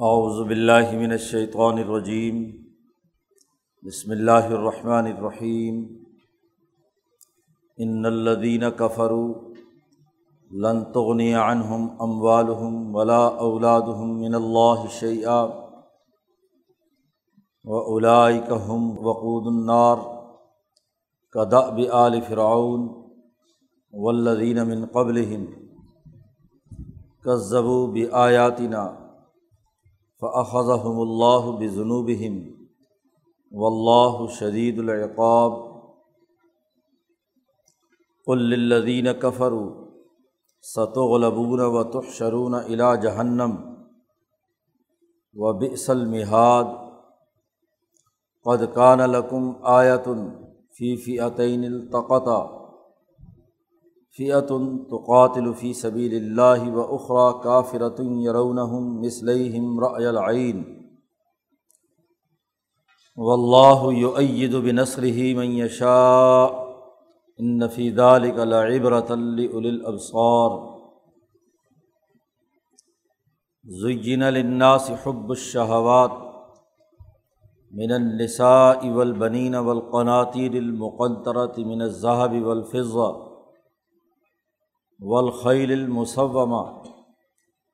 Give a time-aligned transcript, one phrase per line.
[0.00, 2.40] اعوذ باللہ من الشیطان الرجیم۔
[3.82, 5.78] بسم اللہ الرحمن الرحیم۔
[7.76, 9.52] ان الذین کفروا
[10.50, 15.38] لن تغنی عنہم اموالہم ولا اولادہم من اللہ شیئا
[17.64, 20.04] واولئک هم وقود النار
[21.34, 22.86] کدأب آل فرعون
[23.92, 25.50] والذین من قبلہم
[27.24, 28.86] کذبوا بآیاتنا
[30.22, 32.38] فأخذهم اللہ بذنوبهم
[33.54, 35.52] واللہ شدید العقاب.
[38.26, 39.86] قل للذین کفروا
[40.64, 43.54] ستغلبون وتحشرون الى جہنم
[45.34, 46.64] وبئس المہاد
[48.44, 50.08] قد کان لکم آیت
[50.78, 52.55] فی فئتین التقطا
[54.18, 54.48] فیعت
[54.90, 60.62] تقاتل فی سبیل اللہ و اخرا کافرۃ یرونہم مثلیہم رأی العین.
[63.16, 66.46] واللہ یؤید بنصرہ من یشاء.
[67.38, 70.58] ان فی ذلک لعبرۃ لأولی الابصار.
[73.64, 76.10] زین للناس حب الشہوات
[77.72, 83.25] من النساء والبنین والقناطیر المقنطرة من الذهب والفضة.
[85.00, 86.62] والخیل المصومہ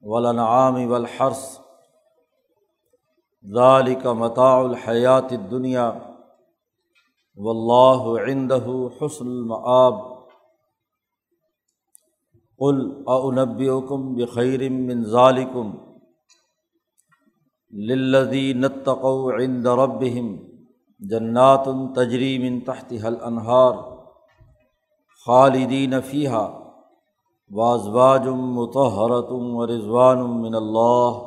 [0.02, 1.58] ولنعام والحرس
[3.54, 5.90] ذالک متاع الحیات دنیا
[7.36, 8.64] و اللہ عندہ
[9.00, 10.00] حسن المآب.
[12.58, 15.70] قل اونبئکم بخیر من ذالکم
[17.72, 20.36] للذین اتقوا عند ربهم
[21.00, 23.74] جنات تجری من تحتها الانہار
[25.26, 26.61] خالدین فیہا
[27.52, 31.18] واضواج متحرت و رضوان من اللہ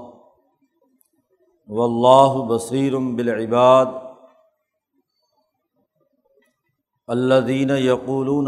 [1.68, 3.86] و اللہ بصیر بالعباد
[7.08, 8.48] الدین یقولون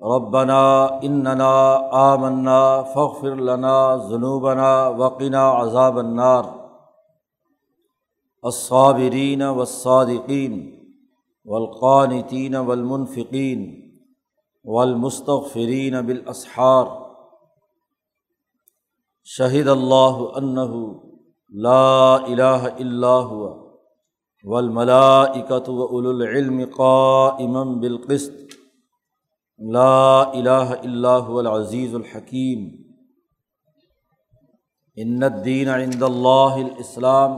[0.00, 6.44] ربنا اننا آمنا فغفر لنا ذنوبنا وقنا عذاب النار
[8.42, 10.78] الصابرین والصادقین
[11.44, 13.91] والقانتین والمنفقین
[14.64, 16.86] والمستغفرین بالاسحار.
[19.24, 20.70] شہد اللہ انہ
[21.52, 23.48] لا الہ الا هو
[24.44, 28.54] والملائکۃ واولو العلم قائما بالقسط.
[29.58, 32.64] لا الہ الا هو العزیز الحکیم.
[34.96, 37.36] ان الدین عند اللہ الاسلام.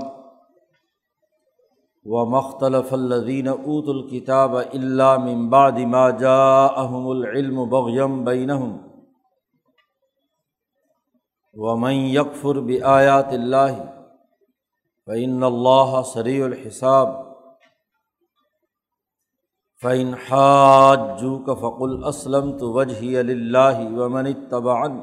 [2.06, 8.76] و مختلف الدین اوت الکتاب اللہ ممباد ما جاءہم العلم بغیم بینہم
[11.54, 13.78] ومن یکفر بآیات اللہ
[15.06, 17.08] فعن اللہ سریع الحساب.
[19.82, 25.00] فعن حاجوک فق الاسلم تو وجہ اللہ ومن اتبعن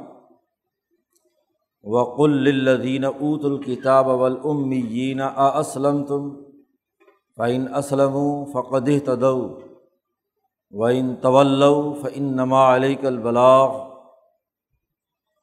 [1.84, 6.51] وقل للذین اوت الکتاب والأمیین اسلم تم
[7.42, 9.60] فعین اسلم فقد تدو
[10.72, 11.64] وعین طول
[12.02, 13.70] فعن نما علیک البلاغ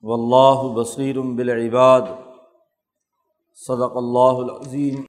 [0.03, 2.01] و اللہ بصیر بالعباد
[3.55, 5.05] صدق اللہ العظیم۔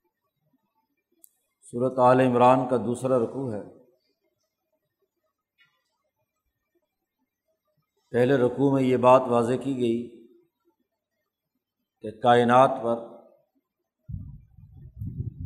[1.61, 3.63] صورت عال عمران کا دوسرا رقوع ہے۔
[8.11, 10.27] پہلے رقوع میں یہ بات واضح کی گئی
[12.01, 13.08] کہ کائنات پر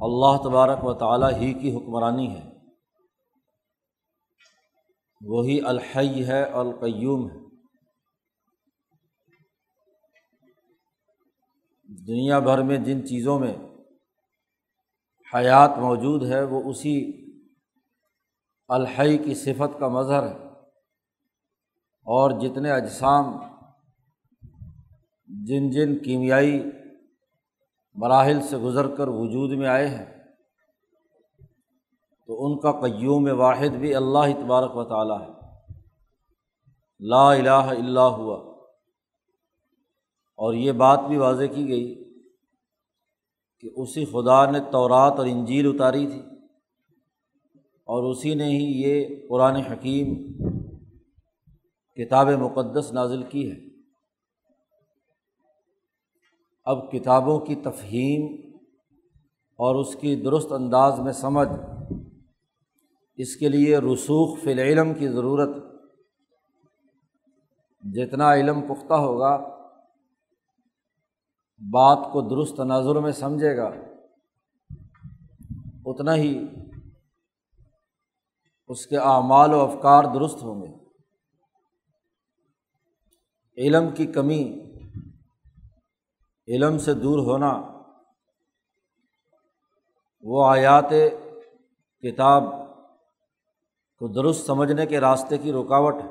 [0.04, 2.52] اللہ تبارک و تعالیٰ ہی کی حکمرانی ہے۔
[5.22, 7.44] وہی الحی ہے، القیوم ہے۔
[12.08, 13.56] دنیا بھر میں جن چیزوں میں
[15.36, 17.24] حیات موجود ہے، وہ اسی
[18.68, 20.48] الحی کی صفت کا مظہر ہے۔
[22.06, 23.26] اور جتنے اجسام،
[25.46, 26.64] جن جن کیمیائی
[27.96, 30.06] مراحل سے گزر کر وجود میں آئے ہیں،
[32.30, 35.32] تو ان کا قیوم واحد بھی اللہ تبارک و تعالیٰ ہے۔
[37.00, 38.38] لا الہ الا ہوا۔
[40.40, 41.88] اور یہ بات بھی واضح کی گئی
[43.64, 46.22] کہ اسی خدا نے تورات اور انجیل اتاری تھی،
[47.88, 50.16] اور اسی نے ہی یہ قرآن حکیم
[51.98, 53.73] کتاب مقدس نازل کی ہے۔
[56.66, 58.52] اب کتابوں کی تفہیم
[59.58, 61.50] اور اس کی درست انداز میں سمجھ۔
[63.16, 65.64] اس کے لیے رسوخ فی العلم کی ضرورت۔
[67.82, 69.38] جتنا علم پختہ ہوگا،
[71.72, 73.72] بات کو درست تناظر میں سمجھے گا۔
[75.86, 76.48] اتنا ہی
[78.68, 80.84] اس کے اعمال و افکار درست ہوں گے۔
[83.58, 84.60] علم کی کمی
[86.48, 87.52] علم سے دور ہونا،
[90.24, 90.90] وہ آیات
[92.04, 92.44] کتاب
[94.02, 96.10] کو درست سمجھنے کے راستے کی رکاوٹ ہے۔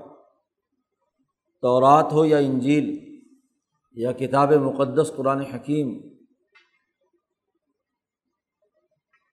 [1.62, 2.86] تورات ہو یا انجیل
[3.96, 5.98] یا کتاب مقدس قرآن حکیم،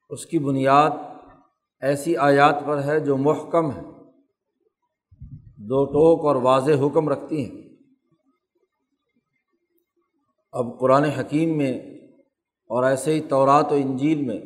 [0.10, 0.92] اس کی بنیاد
[1.82, 3.82] ایسی آیات پر ہے جو محکم ہے،
[5.58, 7.69] دو ٹوک اور واضح حکم رکھتی ہیں۔
[10.52, 11.80] اب قرآن حکیم میں
[12.70, 14.38] اور ایسے ہی تورات و انجیل میں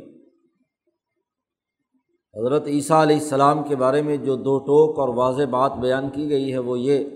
[2.35, 6.29] حضرت عیسیٰ علیہ السلام کے بارے میں جو دو ٹوک اور واضح بات بیان کی
[6.29, 7.09] گئی ہے وہ یہ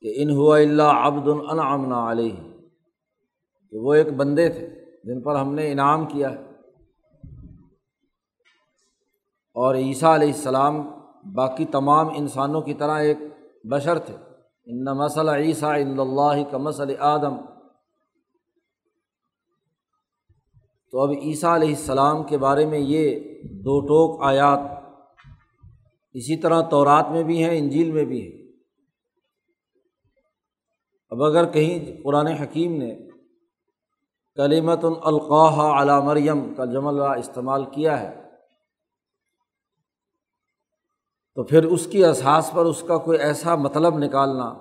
[0.00, 2.36] کہ ان ہوا اللہ عبد العنعمنا علیہ،
[3.70, 4.68] کہ وہ ایک بندے تھے
[5.04, 6.42] جن پر ہم نے انعام کیا ہے۔
[9.54, 10.82] اور عیسیٰ علیہ السلام
[11.34, 13.16] باقی تمام انسانوں کی طرح ایک
[13.64, 14.16] بشر تھے۔
[14.70, 17.36] ان مسئلہ عیسیٰ اللہ کا مسئلہ آدم.
[20.90, 24.58] تو اب عیسیٰ علیہ السلام کے بارے میں یہ دو ٹوک آیات
[26.14, 28.52] اسی طرح تورات میں بھی ہیں، انجیل میں بھی ہیں۔
[31.10, 33.08] اب اگر کہیں قرآن حکیم نے
[34.34, 38.19] کلیمت القاح علی مریم کا جملہ استعمال کیا ہے
[41.34, 44.54] تو پھر اس کی احساس پر اس کا کوئی ایسا مطلب نکالنا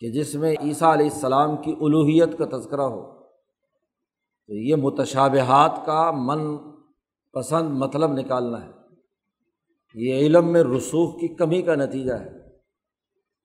[0.00, 3.22] کہ جس میں عیسیٰ علیہ السلام کی الوحیت کا تذکرہ ہو۔
[4.46, 6.58] تو یہ متشابہات کا من
[7.32, 8.70] پسند مطلب نکالنا ہے۔
[9.94, 12.30] یہ علم میں رسوخ کی کمی کا نتیجہ ہے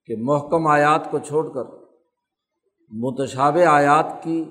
[0.06, 1.64] کہ محکم آیات کو چھوڑ کر
[2.90, 4.44] متشاب آیات کی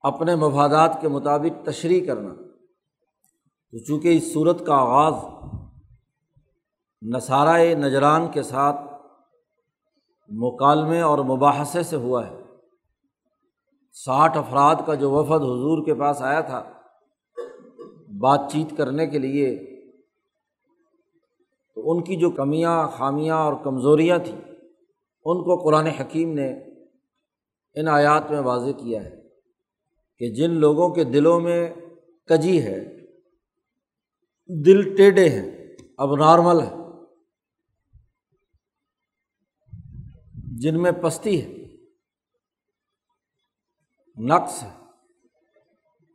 [0.00, 2.47] اپنے مفادات کے مطابق تشریح کرنا۔
[3.72, 5.14] تو چونکہ اس صورت کا آغاز
[7.02, 8.76] نصارۂ نجران کے ساتھ
[10.28, 12.36] مکالمے اور مباحثے سے ہوا ہے۔
[13.92, 16.72] ساٹھ افراد کا جو وفد حضور کے پاس آیا تھا،
[18.20, 19.56] بات چیت کرنے کے لیے،
[21.74, 24.40] تو ان کی جو کمیاں، خامیاں اور کمزوریاں تھیں،
[25.24, 26.52] ان کو قرآن حکیم نے
[27.74, 29.16] ان آیات میں واضح کیا ہے
[30.18, 31.74] کہ جن لوگوں کے دلوں میں
[32.24, 32.97] کجی ہے
[34.48, 36.72] دل ٹیڑھے ہیں، اب نارمل ہے
[40.56, 41.56] جن میں پستی ہے،
[44.16, 44.84] نقص ہے۔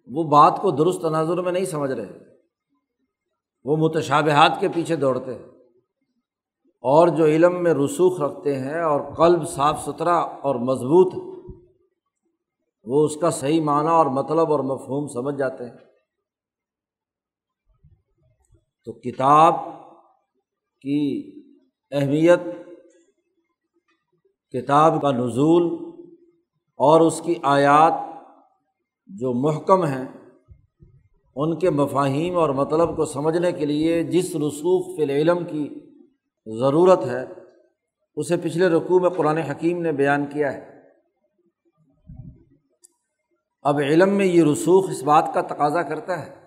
[0.07, 2.19] وہ بات کو درست تناظر میں نہیں سمجھ رہے۔
[3.63, 5.45] وہ متشابہات کے پیچھے دوڑتے ہیں۔
[6.65, 11.13] اور جو علم میں رسوخ رکھتے ہیں اور قلب صاف ستھرا اور مضبوط
[12.83, 15.92] وہ اس کا صحیح معنی اور مطلب اور مفہوم سمجھ جاتے ہیں۔
[18.85, 19.53] تو کتاب
[20.81, 21.03] کی
[21.91, 22.39] اہمیت،
[24.53, 25.94] کتاب کا نزول
[26.80, 27.94] اور اس کی آیات
[29.07, 30.06] جو محکم ہیں،
[31.35, 35.69] ان کے مفاہیم اور مطلب کو سمجھنے کے لیے جس رسوخ فی العلم کی
[36.45, 37.25] ضرورت ہے،
[38.15, 40.71] اسے پچھلے رقوع میں قرآن حکیم نے بیان کیا ہے۔
[43.62, 46.42] اب علم میں یہ رسوخ اس بات کا تقاضا کرتا ہے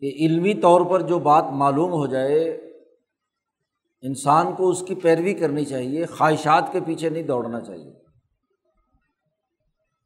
[0.00, 2.44] کہ علمی طور پر جو بات معلوم ہو جائے،
[4.02, 7.92] انسان کو اس کی پیروی کرنی چاہیے، خواہشات کے پیچھے نہیں دوڑنا چاہیے۔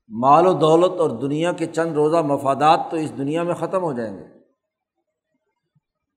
[0.09, 3.93] مال و دولت اور دنیا کے چند روزہ مفادات تو اس دنیا میں ختم ہو
[3.93, 4.25] جائیں گے۔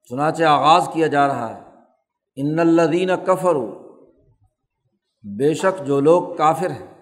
[0.10, 1.62] چنانچہ آغاز کیا جا رہا ہے۔
[2.36, 3.56] ان الدین کفر
[5.38, 7.02] بے شک جو لوگ کافر ہیں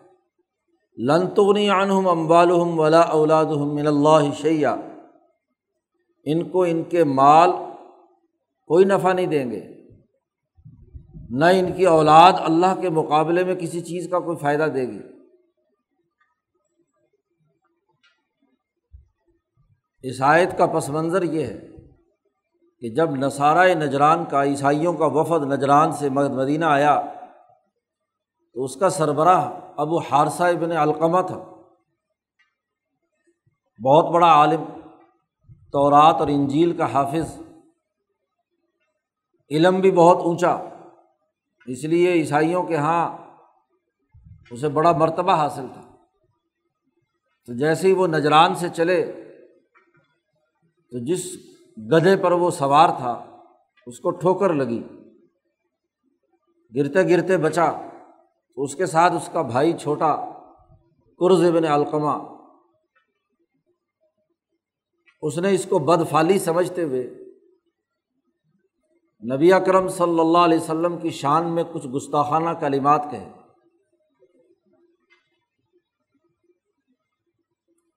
[0.98, 4.76] لنتغنی عنہم امبالحم ولا اولاد من اللہ شیا
[6.26, 7.50] ان کو ان کے مال
[8.68, 9.62] کوئی نفع نہیں دیں گے۔
[11.30, 15.00] نہ ان کی اولاد اللہ کے مقابلے میں کسی چیز کا کوئی فائدہ دے گی۔
[20.04, 21.68] عیسائیت کا پس منظر یہ ہے
[22.80, 27.02] کہ جب نصارۂ نجران کا، عیسائیوں کا وفد نجران سے مدینہ آیا،
[28.54, 31.38] تو اس کا سربراہ ابو حارثہ ابن علقمہ تھا۔
[33.86, 34.73] بہت بڑا عالم۔
[35.74, 37.42] تورات اور انجیل کا حافظ۔
[39.52, 40.58] علم بھی بہت اونچا۔
[41.68, 43.18] اس لیے عیسائیوں کے یہاں
[44.52, 45.82] اسے بڑا مرتبہ حاصل تھا۔
[47.46, 49.12] تو جیسے ہی وہ نجران سے چلے،
[50.92, 51.26] تو جس
[51.78, 53.26] گدھے پر وہ سوار تھا،
[53.88, 54.84] اس کو ٹھوکر لگی۔
[56.76, 57.72] گرتے گرتے بچا۔
[58.56, 60.16] تو اس کے ساتھ اس کا بھائی چھوٹا،
[61.18, 62.33] قرض ابن علقمہ۔
[65.24, 67.04] اس نے اس کو بد فالی سمجھتے ہوئے
[69.24, 73.32] نبی اکرم صلی اللہ علیہ وسلم کی شان میں کچھ گستاخانہ کلمات کہے۔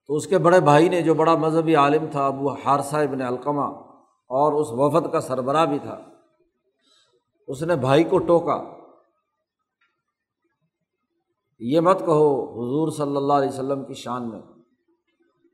[0.07, 3.65] تو اس کے بڑے بھائی نے جو بڑا مذہبی عالم تھا، ابو حارثہ ابن علقمہ،
[4.29, 6.01] اور اس وفد کا سربراہ بھی تھا،
[7.47, 8.63] اس نے بھائی کو ٹوکا۔
[11.59, 14.56] یہ مت کہو حضور صلی اللہ علیہ وسلم کی شان میں۔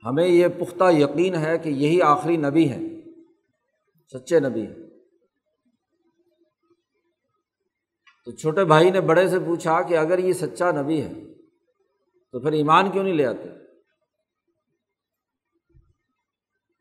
[0.05, 2.79] ہمیں یہ پختہ یقین ہے کہ یہی آخری نبی ہے
[4.13, 4.75] سچے نبی ہیں۔
[8.25, 11.13] تو چھوٹے بھائی نے بڑے سے پوچھا کہ اگر یہ سچا نبی ہے
[12.31, 13.50] تو پھر ایمان کیوں نہیں لے آتے؟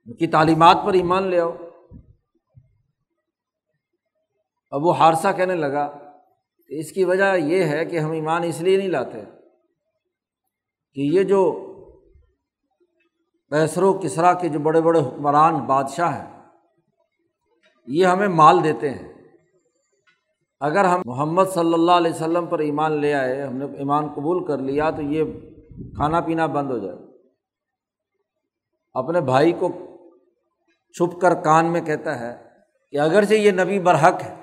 [0.07, 1.53] ان کی تعلیمات پر ایمان لے آؤ۔
[4.71, 5.99] اب وہ حادثہ کہنے لگا
[6.69, 9.25] کہ اس کی وجہ یہ ہے کہ ہم ایمان اس لیے نہیں لاتے
[10.95, 11.72] کہ یہ جو
[13.53, 16.31] پیسر و کسرا کے جو بڑے بڑے حکمران بادشاہ ہیں،
[17.89, 19.09] یہ ہمیں مال دیتے ہیں۔
[20.61, 24.45] اگر ہم محمد صلی اللہ علیہ وسلم پر ایمان لے آئے، ہم نے ایمان قبول
[24.45, 25.25] کر لیا تو یہ
[25.97, 26.97] کھانا پینا بند ہو جائے۔
[28.95, 29.69] اپنے بھائی کو
[30.97, 32.35] چھپ کر کان میں کہتا ہے
[32.93, 34.35] کہ اگرچہ یہ نبی برحق ہے،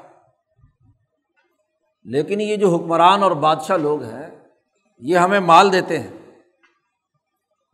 [2.05, 4.29] لیکن یہ جو حکمران اور بادشاہ لوگ ہیں،
[5.01, 6.18] یہ ہمیں مال دیتے ہیں۔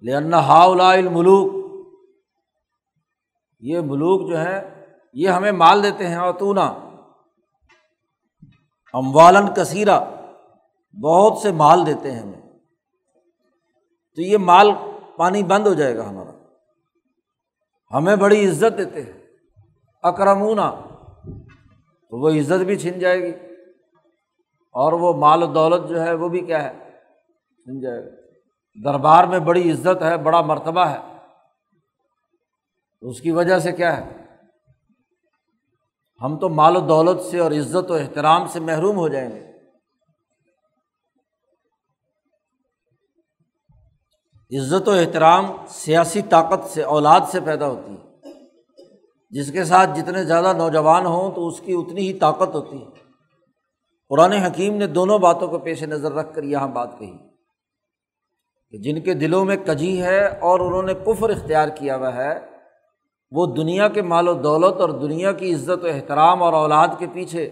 [0.01, 1.65] لن ہاؤلا الملوک
[3.59, 6.53] یہ ملوک جو ہے یہ ہمیں مال دیتے ہیں اور تو
[8.93, 9.99] اموالن کثیرہ،
[11.03, 12.41] بہت سے مال دیتے ہیں ہمیں۔
[14.15, 14.71] تو یہ مال
[15.17, 16.31] پانی بند ہو جائے گا ہمارا۔
[17.97, 19.13] ہمیں بڑی عزت دیتے ہیں۔
[20.03, 20.71] اکرمونا،
[22.09, 23.31] تو وہ عزت بھی چھن جائے گی۔
[24.71, 26.91] اور وہ مال و دولت جو ہے، وہ بھی کیا ہے؟
[27.63, 28.24] چھن جائے گا۔
[28.83, 30.97] دربار میں بڑی عزت ہے، بڑا مرتبہ ہے۔
[33.01, 34.17] تو اس کی وجہ سے کیا ہے؟
[36.21, 39.55] ہم تو مال و دولت سے اور عزت و احترام سے محروم ہو جائیں گے۔
[44.59, 48.31] عزت و احترام سیاسی طاقت سے، اولاد سے پیدا ہوتی ہے۔
[49.29, 52.87] جس کے ساتھ جتنے زیادہ نوجوان ہوں تو اس کی اتنی ہی طاقت ہوتی ہے۔
[54.09, 57.34] قرآن حکیم نے دونوں باتوں کو پیش نظر رکھ کر یہاں بات کہی۔
[58.75, 62.39] کہ جن کے دلوں میں کجی ہے اور انہوں نے کفر اختیار کیا ہوا ہے،
[63.31, 67.05] وہ دنیا کے مال و دولت اور دنیا کی عزت و احترام اور اولاد کے
[67.13, 67.49] پیچھے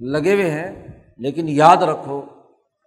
[0.00, 2.22] لگے ہوئے ہیں، لیکن یاد رکھو،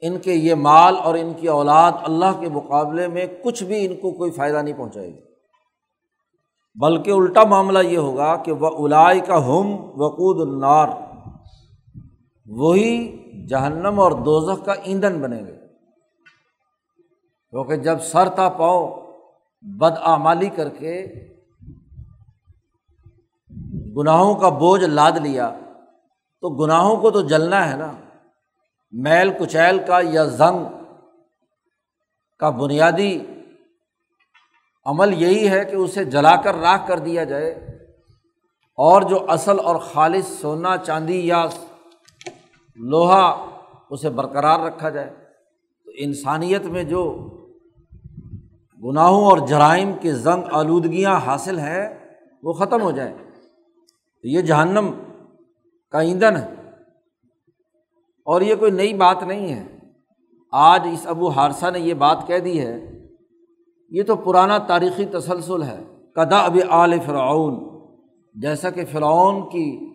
[0.01, 3.95] ان کے یہ مال اور ان کی اولاد اللہ کے مقابلے میں کچھ بھی ان
[3.95, 5.19] کو کوئی فائدہ نہیں پہنچائے گی۔
[6.79, 10.87] بلکہ الٹا معاملہ یہ ہوگا کہ وہ الائی کا ہم وقود النار۔
[12.47, 15.62] وہی جہنم اور دوزخ کا ایندھن بنے گے۔
[17.53, 19.11] کیونکہ جب سر تا پاؤ
[19.61, 21.07] بدعمالی کر کے
[23.97, 25.59] گناہوں کا بوجھ لاد لیا،
[26.41, 27.91] تو گناہوں کو تو جلنا ہے نا۔
[28.91, 30.65] میل کچیل کا یا زنگ
[32.39, 33.25] کا بنیادی
[34.85, 37.51] عمل یہی ہے کہ اسے جلا کر راکھ کر دیا جائے۔
[38.75, 41.45] اور جو اصل اور خالص سونا، چاندی یا
[42.75, 43.45] لوہا،
[43.89, 45.09] اسے برقرار رکھا جائے۔
[45.85, 47.29] تو انسانیت میں جو
[48.83, 53.17] گناہوں اور جرائم کے زنگ آلودگیاں حاصل ہیں وہ ختم ہو جائیں
[54.21, 54.91] تو یہ جہنم
[55.91, 56.53] کا ایندھن ہے۔
[58.25, 59.77] اور یہ کوئی نئی بات نہیں ہے۔
[60.51, 63.05] آج اس ابو حادثہ نے یہ بات کہہ دی ہے،
[63.89, 65.83] یہ تو پرانا تاریخی تسلسل ہے۔
[66.15, 67.69] کدا اب آل فرعون،
[68.33, 69.89] جیسا کہ فرعون کی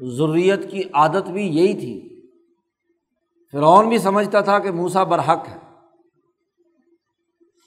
[0.00, 2.22] ضروریت کی عادت بھی یہی تھی۔
[3.52, 5.65] فرعون بھی سمجھتا تھا کہ موسا برحق ہے۔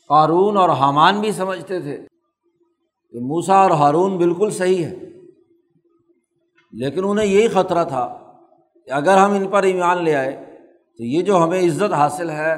[0.09, 1.97] قارون اور حامان بھی سمجھتے تھے
[3.11, 4.95] کہ موسا اور ہارون بالکل صحیح ہے
[6.73, 8.17] لیکن انہیں یہی خطرہ تھا
[8.85, 10.45] کہ اگر ہم ان پر ایمان لے آئے
[10.97, 12.57] تو یہ جو ہمیں عزت حاصل ہے،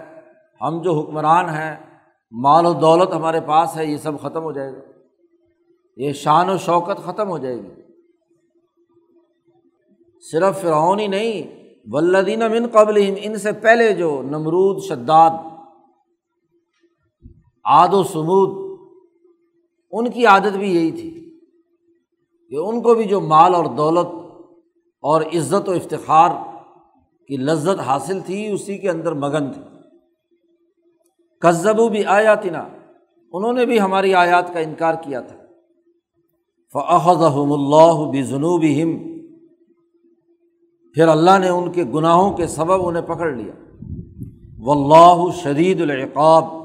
[0.62, 1.76] ہم جو حکمران ہیں،
[2.32, 4.80] مال و دولت ہمارے پاس ہے، یہ سب ختم ہو جائے گا۔
[5.98, 7.82] یہ شان و شوکت ختم ہو جائے گی۔
[10.32, 15.51] صرف فرعون ہی نہیں ولدین من قبل ان سے پہلے جو نمرود، شداد
[17.64, 18.80] آد و سمود
[19.92, 21.40] ان کی عادت بھی یہی تھی
[22.50, 24.08] کہ ان کو بھی جو مال اور دولت
[25.02, 26.30] اور عزت و افتخار
[27.28, 29.62] کی لذت حاصل تھی، اسی کے اندر مگن تھی
[31.40, 32.68] کزبو بھی آیات نا
[33.34, 35.38] انہوں نے بھی ہماری آیات کا انکار کیا تھا۔
[36.74, 39.12] فعض اللہ بھی جنوب ہم
[40.94, 43.54] پھر اللہ نے ان کے گناہوں کے سبب انہیں پکڑ لیا۔
[44.60, 46.61] و اللہ شدید العقاب۔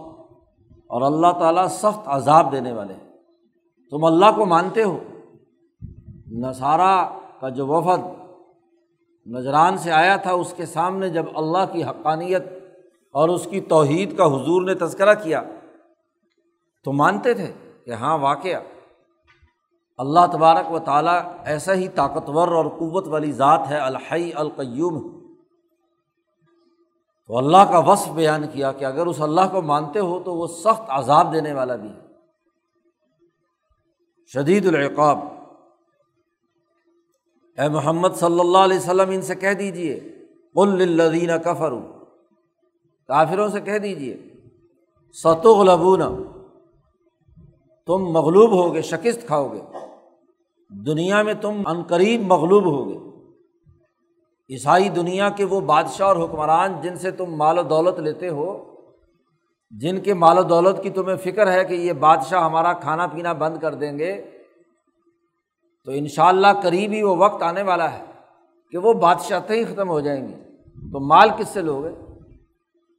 [0.87, 3.13] اور اللہ تعالیٰ سخت عذاب دینے والے ہیں۔
[3.91, 4.99] تم اللہ کو مانتے ہو۔
[6.33, 8.27] نصارہ کا جو وفد
[9.31, 12.43] نجران سے آیا تھا، اس کے سامنے جب اللہ کی حقانیت
[13.13, 15.43] اور اس کی توحید کا حضور نے تذکرہ کیا،
[16.85, 17.53] تو مانتے تھے
[17.85, 18.61] کہ ہاں واقعہ۔
[19.99, 25.16] اللہ تبارک و تعالیٰ ایسا ہی طاقتور اور قوت والی ذات ہے، الحی القیوم۔
[27.29, 30.47] تو اللہ کا وصف بیان کیا کہ اگر اس اللہ کو مانتے ہو تو وہ
[30.47, 32.07] سخت عذاب دینے والا بھی ہے۔
[34.33, 35.19] شدید العقاب۔
[37.59, 39.95] اے محمد صلی اللہ علیہ وسلم، ان سے کہہ دیجیے
[40.55, 41.73] الدین کفر
[43.09, 44.17] کافروں سے کہہ دیجیے
[45.13, 46.25] ستغلبون۔
[47.87, 49.61] تم مغلوب ہوگے، شکست کھاؤ گے
[50.71, 53.16] دنیا میں تم عنقریب مغلوب ہوگے۔
[54.51, 58.73] عیسائی دنیا کے وہ بادشاہ اور حکمران جن سے تم مال و دولت لیتے ہو،
[59.71, 63.33] جن کے مال و دولت کی تمہیں فکر ہے کہ یہ بادشاہ ہمارا کھانا پینا
[63.33, 64.13] بند کر دیں گے،
[65.85, 68.05] تو ان شاء اللہ قریب ہی وہ وقت آنے والا ہے
[68.71, 70.35] کہ وہ بادشاہ ہی ختم ہو جائیں گے
[70.93, 71.91] تو مال کس سے لوگے؟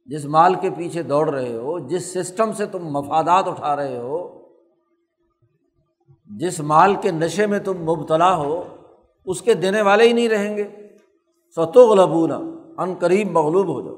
[0.08, 4.18] جس مال کے پیچھے دوڑ رہے ہو، جس سسٹم سے تم مفادات اٹھا رہے ہو،
[6.30, 8.62] جس مال کے نشے میں تم مبتلا ہو،
[9.26, 10.77] اس کے دینے والے ہی نہیں رہیں گے۔
[11.58, 12.32] ستو غلبون
[12.78, 13.94] ان قریب مغلوب ہو جاؤ۔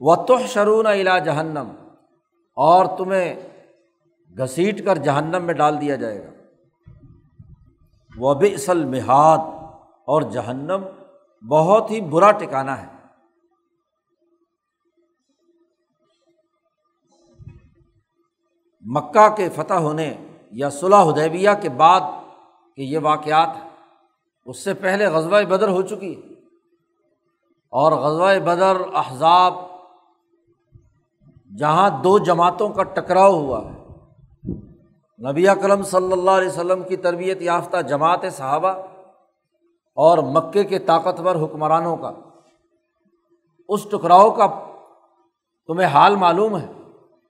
[0.00, 1.68] و تو شرون الا جہنم،
[2.54, 3.34] اور تمہیں
[4.38, 6.30] گھسیٹ کر جہنم میں ڈال دیا جائے گا۔
[8.16, 9.38] وہ بھی اصل محاد
[10.04, 10.82] اور جہنم
[11.48, 12.86] بہت ہی برا ٹکانا ہے۔
[18.80, 20.14] مکہ کے فتح ہونے
[20.50, 22.00] یا صلاح حدیبیہ کے بعد
[22.76, 23.48] کہ یہ واقعات
[24.44, 26.35] اس سے پہلے غزبۂ بدر ہو چکی
[27.76, 29.54] اور غزوہ بدر احزاب
[31.58, 33.84] جہاں دو جماعتوں کا ٹکراؤ ہوا ہے۔
[35.30, 38.68] نبی اکرم صلی اللہ علیہ وسلم کی تربیت یافتہ جماعت صحابہ
[39.94, 42.12] اور مکے کے طاقتور حکمرانوں کا۔
[43.68, 44.46] اس ٹکراؤ کا
[45.66, 46.72] تمہیں حال معلوم ہے۔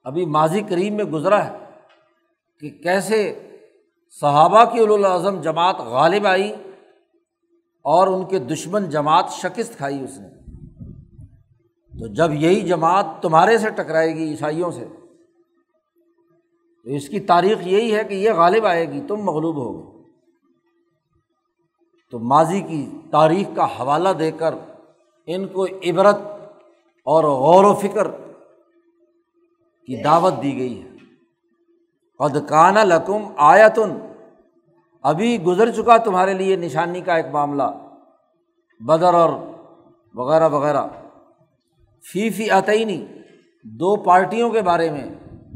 [0.04, 1.58] ابھی ماضی کریم میں گزرا ہے
[2.60, 3.48] کہ کیسے
[4.20, 6.54] صحابہ کی الاظم جماعت غالب آئی
[7.86, 10.28] اور ان کے دشمن جماعت شکست کھائی اس نے۔
[11.98, 14.84] تو جب یہی جماعت تمہارے سے ٹکرائے گی عیسائیوں سے،
[16.84, 20.02] تو اس کی تاریخ یہی ہے کہ یہ غالب آئے گی، تم مغلوب ہوگے۔
[22.10, 24.54] تو ماضی کی تاریخ کا حوالہ دے کر
[25.26, 26.18] ان کو عبرت
[27.04, 28.10] اور غور و فکر
[29.86, 30.88] کی دعوت دی گئی ہے۔
[32.18, 33.98] قدکانہ لقم آیتن
[35.06, 37.62] ابھی گزر چکا تمہارے لیے نشانی کا ایک معاملہ،
[38.80, 39.30] بدر اور
[40.14, 40.86] وغیرہ وغیرہ۔
[42.12, 43.06] فی فی عطینی
[43.64, 45.04] دو پارٹیوں کے بارے میں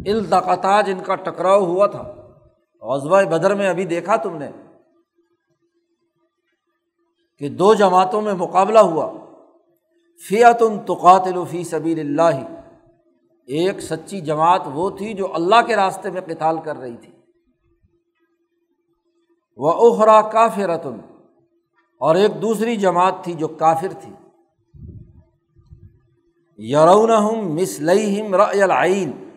[0.06, 2.02] التقطا جن کا ٹکراؤ ہوا تھا۔
[2.82, 4.50] غزبۂ بدر میں ابھی دیکھا تم نے
[7.38, 9.12] کہ دو جماعتوں میں مقابلہ ہوا۔
[10.28, 12.38] فیاتن تقاتل فی سبیل اللہ
[13.46, 17.19] ایک سچی جماعت وہ تھی جو اللہ کے راستے میں قتال کر رہی تھی۔
[19.61, 21.01] وہ اخرا کافرتن
[21.99, 24.12] اور ایک دوسری جماعت تھی جو کافر تھی۔
[26.70, 27.57] یرون ہم
[28.35, 29.31] رعین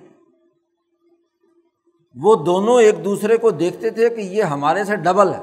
[2.16, 5.42] وہ دونوں ایک دوسرے کو دیکھتے تھے کہ یہ ہمارے سے ڈبل ہے۔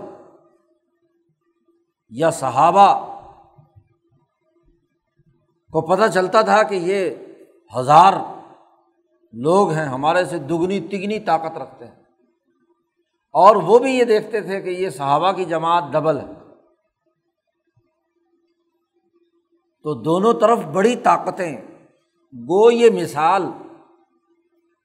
[2.11, 3.16] یا صحابہ۔
[5.71, 7.11] کو پتہ چلتا تھا کہ یہ
[7.77, 8.12] ہزار
[9.33, 12.00] لوگ ہیں ہمارے سے دگنی تگنی طاقت رکھتے ہیں۔
[13.33, 16.33] اور وہ بھی یہ دیکھتے تھے کہ یہ صحابہ کی جماعت ڈبل ہے۔
[19.83, 21.57] تو دونوں طرف بڑی طاقتیں۔
[22.35, 23.43] گو یہ مثال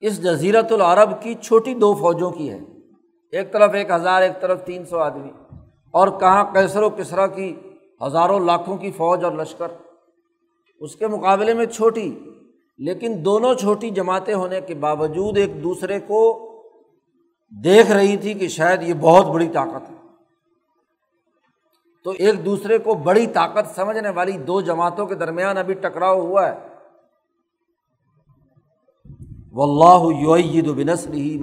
[0.01, 2.59] اس جزیرت العرب کی چھوٹی دو فوجوں کی ہے۔
[3.31, 5.31] ایک طرف ایک ہزار، ایک طرف تین سو آدمی۔
[5.91, 7.55] اور کہاں کیسر و کسرا کی
[8.07, 9.67] ہزاروں لاکھوں کی فوج اور لشکر۔
[10.79, 12.19] اس کے مقابلے میں چھوٹی،
[12.77, 16.44] لیکن دونوں چھوٹی جماعتیں ہونے کے باوجود ایک دوسرے کو
[17.49, 19.95] دیکھ رہی تھی کہ شاید یہ بہت بڑی طاقت ہے۔
[22.03, 26.49] تو ایک دوسرے کو بڑی طاقت سمجھنے والی دو جماعتوں کے درمیان ابھی ٹکراؤ ہوا
[26.49, 26.67] ہے۔
[29.51, 31.39] و اللہ یعید بنسر ہی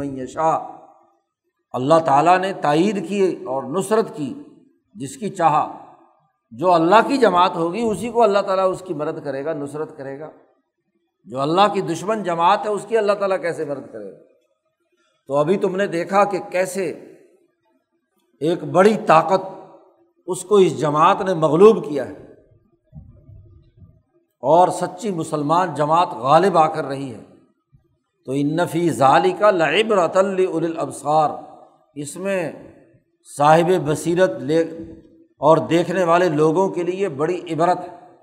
[1.73, 4.35] اللہ تعالیٰ نے تائید کی اور نصرت کی
[4.95, 5.85] جس کی چاہا
[6.51, 9.97] جو اللہ کی جماعت ہوگی اسی کو اللہ تعالیٰ اس کی مدد کرے گا، نصرت
[9.97, 10.31] کرے گا۔
[11.25, 14.32] جو اللہ کی دشمن جماعت ہے اس کی اللہ تعالیٰ کیسے مدد کرے گا؟
[15.33, 16.91] تو ابھی تم نے دیکھا کہ کیسے
[18.41, 19.41] ایک بڑی طاقت
[20.27, 22.13] اس کو اس جماعت نے مغلوب کیا ہے
[24.41, 27.21] اور سچی مسلمان جماعت غالب آ کر رہی ہے۔
[28.27, 31.31] تو ان نفی ظالی کا لعب رتل الابصار۔
[31.95, 32.53] اس میں
[33.37, 34.61] صاحب بصیرت لے
[35.39, 38.17] اور دیکھنے والے لوگوں کے لیے بڑی عبرت ہے۔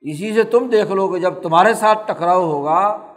[0.00, 3.11] اسی سے تم دیکھ لو کہ جب تمہارے ساتھ ٹکراؤ ہوگا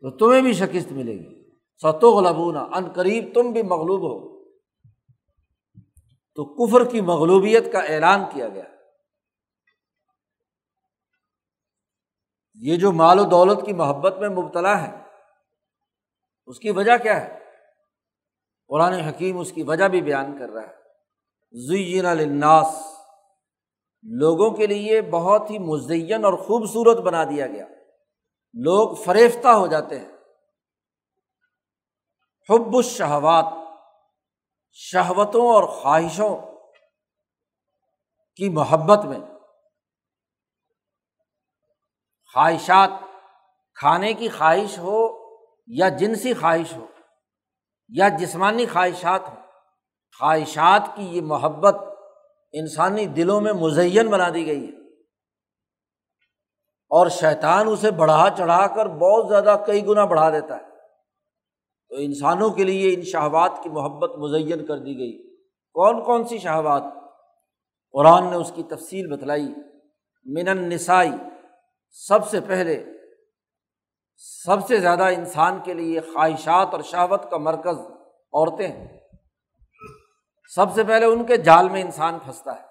[0.00, 1.50] تو تمہیں بھی شکست ملے گی۔
[1.82, 4.36] ستو غلبونا ان قریب تم بھی مغلوب ہو۔
[6.34, 8.62] تو کفر کی مغلوبیت کا اعلان کیا گیا۔
[12.54, 15.02] یہ جو مال و دولت کی محبت میں مبتلا ہے،
[16.46, 17.38] اس کی وجہ کیا ہے؟
[18.68, 20.76] قرآن حکیم اس کی وجہ بھی بیان کر رہا ہے۔
[21.66, 22.82] زین الناس
[24.02, 27.66] لوگوں کے لیے بہت ہی مزین اور خوبصورت بنا دیا گیا۔
[28.58, 30.08] لوگ فریفتہ ہو جاتے ہیں۔
[32.50, 33.44] حب الشہوات،
[34.72, 36.36] شہوتوں اور خواہشوں
[38.36, 39.18] کی محبت میں۔
[42.32, 42.90] خواہشات،
[43.74, 45.26] کھانے کی خواہش ہو
[45.66, 46.86] یا جنسی خواہش ہو
[47.88, 49.34] یا جسمانی خواہشات ہو
[50.18, 51.74] خواہشات کی یہ محبت
[52.52, 54.85] انسانی دلوں میں مزین بنا دی گئی ہے۔
[56.88, 60.62] اور شیطان اسے بڑھا چڑھا کر بہت زیادہ کئی گنا بڑھا دیتا ہے۔
[61.88, 65.36] تو انسانوں کے لیے ان شہبات کی محبت مزین کر دی گئی۔
[65.72, 66.82] کون کون سی شہبات
[67.92, 69.48] قرآن نے اس کی تفصیل بتلائی۔
[70.24, 71.10] من النسائی،
[71.90, 72.84] سب سے پہلے،
[74.16, 77.78] سب سے زیادہ انسان کے لیے خواہشات اور شہوت کا مرکز
[78.32, 78.98] عورتیں ہیں۔
[80.54, 82.66] سب سے پہلے ان کے جال میں انسان پھنستا ہے۔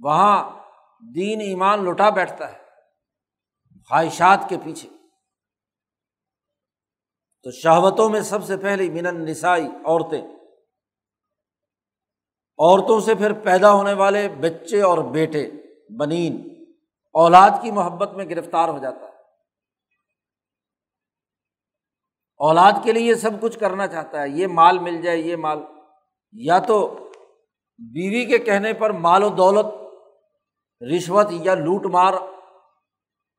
[0.00, 0.63] وہاں
[1.14, 2.58] دین ایمان لٹا بیٹھتا ہے،
[3.88, 4.88] خواہشات کے پیچھے۔
[7.42, 10.22] تو شہوتوں میں سب سے پہلے من نسائی عورتیں۔
[12.58, 15.50] عورتوں سے پھر پیدا ہونے والے بچے اور بیٹے،
[15.98, 16.64] بنین۔
[17.12, 19.12] اولاد کی محبت میں گرفتار ہو جاتا ہے۔
[22.36, 25.58] اولاد کے لیے سب کچھ کرنا چاہتا ہے، یہ مال مل جائے، یہ مال۔
[26.32, 26.94] یا تو
[27.78, 29.66] بیوی کے کہنے پر مال و دولت
[30.80, 32.12] رشوت یا لوٹ مار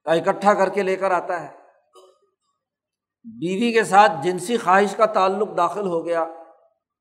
[0.03, 1.57] کا اکٹھا کر کے لے کر آتا ہے۔
[3.23, 6.25] بیوی کے ساتھ جنسی خواہش کا تعلق داخل ہو گیا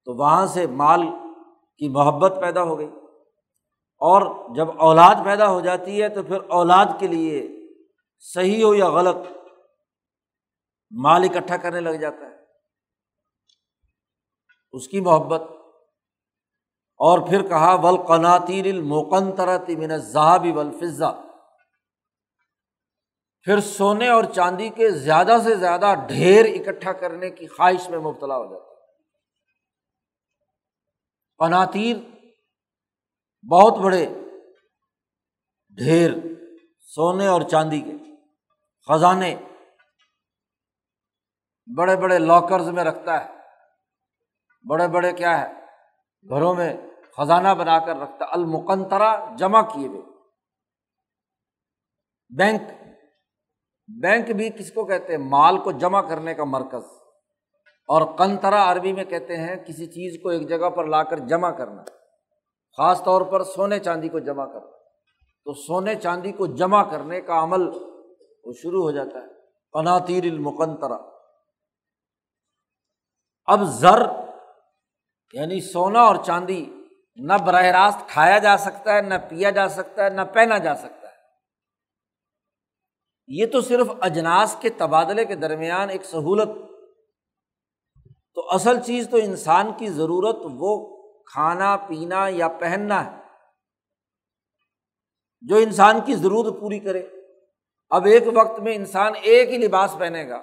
[0.05, 1.03] تو وہاں سے مال
[1.77, 2.90] کی محبت پیدا ہو گئی۔
[3.99, 7.49] اور جب اولاد پیدا ہو جاتی ہے تو پھر اولاد کے لیے
[8.18, 9.16] صحیح ہو یا غلط
[10.90, 12.35] مال اکٹھا کرنے لگ جاتا ہے۔
[14.73, 15.42] اس کی محبت
[16.96, 21.20] اور پھر کہا ول قناطیر الموقنطرتی من ذہبی ولفظہ
[23.42, 28.37] پھر سونے اور چاندی کے زیادہ سے زیادہ ڈھیر اکٹھا کرنے کی خواہش میں مبتلا
[28.37, 28.72] ہو جاتا
[31.38, 31.96] قناطیر
[33.50, 34.07] بہت بڑے،
[35.78, 36.11] ڈھیر
[36.80, 37.92] سونے اور چاندی کے
[38.88, 39.37] خزانے
[41.76, 43.35] بڑے بڑے لاکرز میں رکھتا ہے۔
[44.68, 45.63] بڑے بڑے کیا ہے؟
[46.30, 46.76] گھروں میں
[47.16, 50.02] خزانہ بنا کر رکھتا المقنترا جمع کیے ہوئے۔
[52.37, 52.60] بینک
[54.02, 56.84] بینک بھی کس کو کہتے ہیں؟ مال کو جمع کرنے کا مرکز۔
[57.88, 61.50] اور کنترا عربی میں کہتے ہیں، کسی چیز کو ایک جگہ پر لا کر جمع
[61.50, 61.82] کرنا۔
[62.76, 64.70] خاص طور پر سونے چاندی کو جمع کرنا۔
[65.44, 67.68] تو سونے چاندی کو جمع کرنے کا عمل
[68.44, 69.34] وہ شروع ہو جاتا ہے۔
[69.72, 70.96] قناطیر المقنترا
[73.44, 74.23] اب زر
[75.35, 76.70] یعنی سونا اور چاندی
[77.16, 80.75] نہ براہ راست کھایا جا سکتا ہے، نہ پیا جا سکتا ہے، نہ پہنا جا
[80.75, 81.14] سکتا ہے۔
[83.27, 86.49] یہ تو صرف اجناس کے تبادلے کے درمیان ایک سہولت۔
[88.35, 93.20] تو اصل چیز تو انسان کی ضرورت وہ کھانا، پینا یا پہننا ہے۔
[95.40, 97.07] جو انسان کی ضرورت پوری کرے۔
[97.90, 100.37] اب ایک وقت میں انسان ایک ہی لباس پہنے گا۔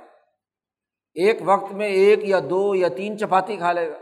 [1.13, 4.00] ایک وقت میں ایک یا دو یا تین چپاتی کھا لے گا۔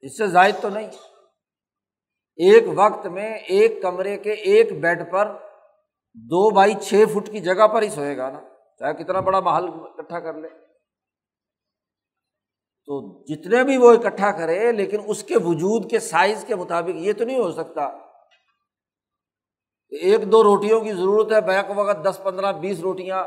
[0.00, 0.90] اس سے زائد تو نہیں۔
[2.36, 5.36] ایک وقت میں ایک کمرے کے ایک بیڈ پر
[6.14, 8.40] دو بائی چھ فٹ کی جگہ پر ہی سوئے گا نا۔
[8.78, 10.48] چاہے کتنا بڑا محل اکٹھا کر لے۔
[12.86, 17.12] تو جتنے بھی وہ اکٹھا کرے، لیکن اس کے وجود کے سائز کے مطابق یہ
[17.12, 17.82] تو نہیں ہو سکتا۔
[19.88, 23.24] ایک دو روٹیوں کی ضرورت ہے، بیک وقت دس، پندرہ، بیس روٹیاں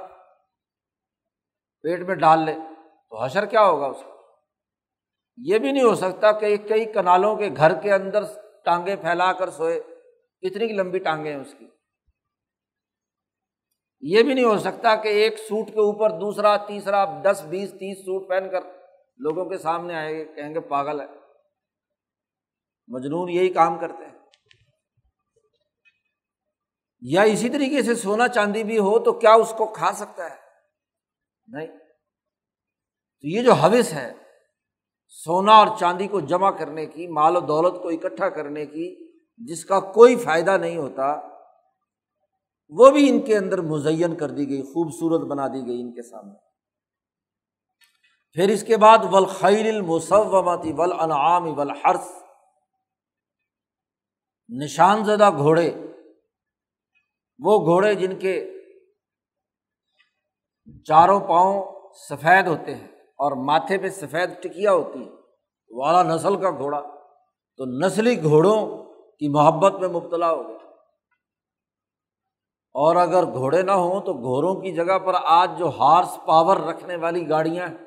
[1.81, 2.55] پیٹ میں ڈال لے۔
[3.09, 4.12] تو حشر کیا ہوگا اس کا
[5.37, 8.23] یہ بھی نہیں ہو سکتا کہ کئی کنالوں کے گھر کے اندر
[8.65, 9.81] ٹانگیں پھیلا کر سوئے
[10.41, 11.67] کتنی لمبی ٹانگیں ہیں اس کی۔
[14.01, 17.97] یہ بھی نہیں ہو سکتا کہ ایک سوٹ کے اوپر دوسرا، تیسرا، دس، بیس، تیس
[17.97, 18.61] سوٹ پہن کر
[19.17, 21.05] لوگوں کے سامنے آئے گے کہیں گے پاگل ہے۔
[22.87, 24.19] مجنون یہی کام کرتے ہیں۔
[27.01, 30.35] یا اسی طریقے سے سونا چاندی بھی ہو تو کیا اس کو کھا سکتا ہے؟
[31.47, 31.67] نہیں۔
[33.21, 34.22] تو یہ جو حوث ہے
[35.15, 39.65] سونا اور چاندی کو جمع کرنے کی، مال و دولت کو اکٹھا کرنے کی جس
[39.65, 41.19] کا کوئی فائدہ نہیں ہوتا،
[42.69, 46.01] وہ بھی ان کے اندر مزین کر دی گئی، خوبصورت بنا دی گئی ان کے
[46.01, 46.33] سامنے۔
[48.31, 52.11] پھر اس کے بعد ولخیر المسومتی ول انعام ولحرس
[54.49, 55.73] نشان زدہ گھوڑے۔
[57.39, 58.53] وہ گھوڑے جن کے
[60.87, 61.63] چاروں پاؤں
[62.09, 62.92] سفید ہوتے ہیں۔
[63.23, 65.11] اور ماتھے پہ سفید ٹکیا ہوتی ہے
[65.71, 66.81] والا نسل کا گھوڑا۔
[67.57, 68.83] تو نسلی گھوڑوں
[69.19, 70.57] کی محبت میں مبتلا ہو گیا
[72.75, 76.95] اور اگر گھوڑے نہ ہوں تو گھوڑوں کی جگہ پر آج جو ہارس پاور رکھنے
[76.95, 77.77] والی گاڑیاں ہیں۔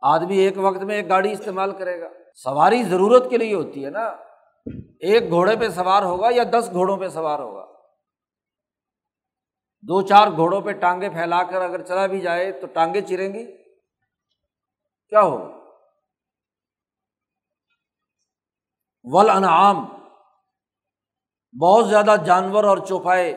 [0.00, 3.90] آدمی ایک وقت میں ایک گاڑی استعمال کرے گا۔ سواری ضرورت کے لیے ہوتی ہے
[3.90, 4.04] نا۔
[5.00, 7.71] ایک گھوڑے پہ سوار ہوگا یا دس گھوڑوں پہ سوار ہوگا؟
[9.88, 13.44] دو چار گھوڑوں پہ ٹانگے پھیلا کر اگر چلا بھی جائے تو ٹانگیں چریں گی؟
[15.08, 15.48] کیا ہوگا؟
[19.04, 19.84] ول انعام
[21.60, 23.30] بہت زیادہ جانور اور چوپائے،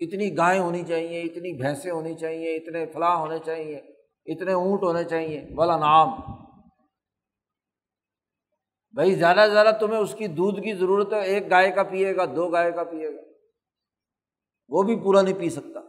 [0.00, 3.76] اتنی گائے ہونی چاہیے، اتنی بھینسیں ہونی چاہیے، اتنے فلاں ہونے چاہیے،
[4.26, 6.08] اتنے اونٹ ہونے چاہیے ول انعام
[8.94, 12.16] بھائی، زیادہ سے زیادہ تمہیں اس کی دودھ کی ضرورت ہے، ایک گائے کا پیے
[12.16, 13.31] گا، دو گائے کا پیے گا۔
[14.68, 15.80] وہ بھی پورا نہیں پی سکتا۔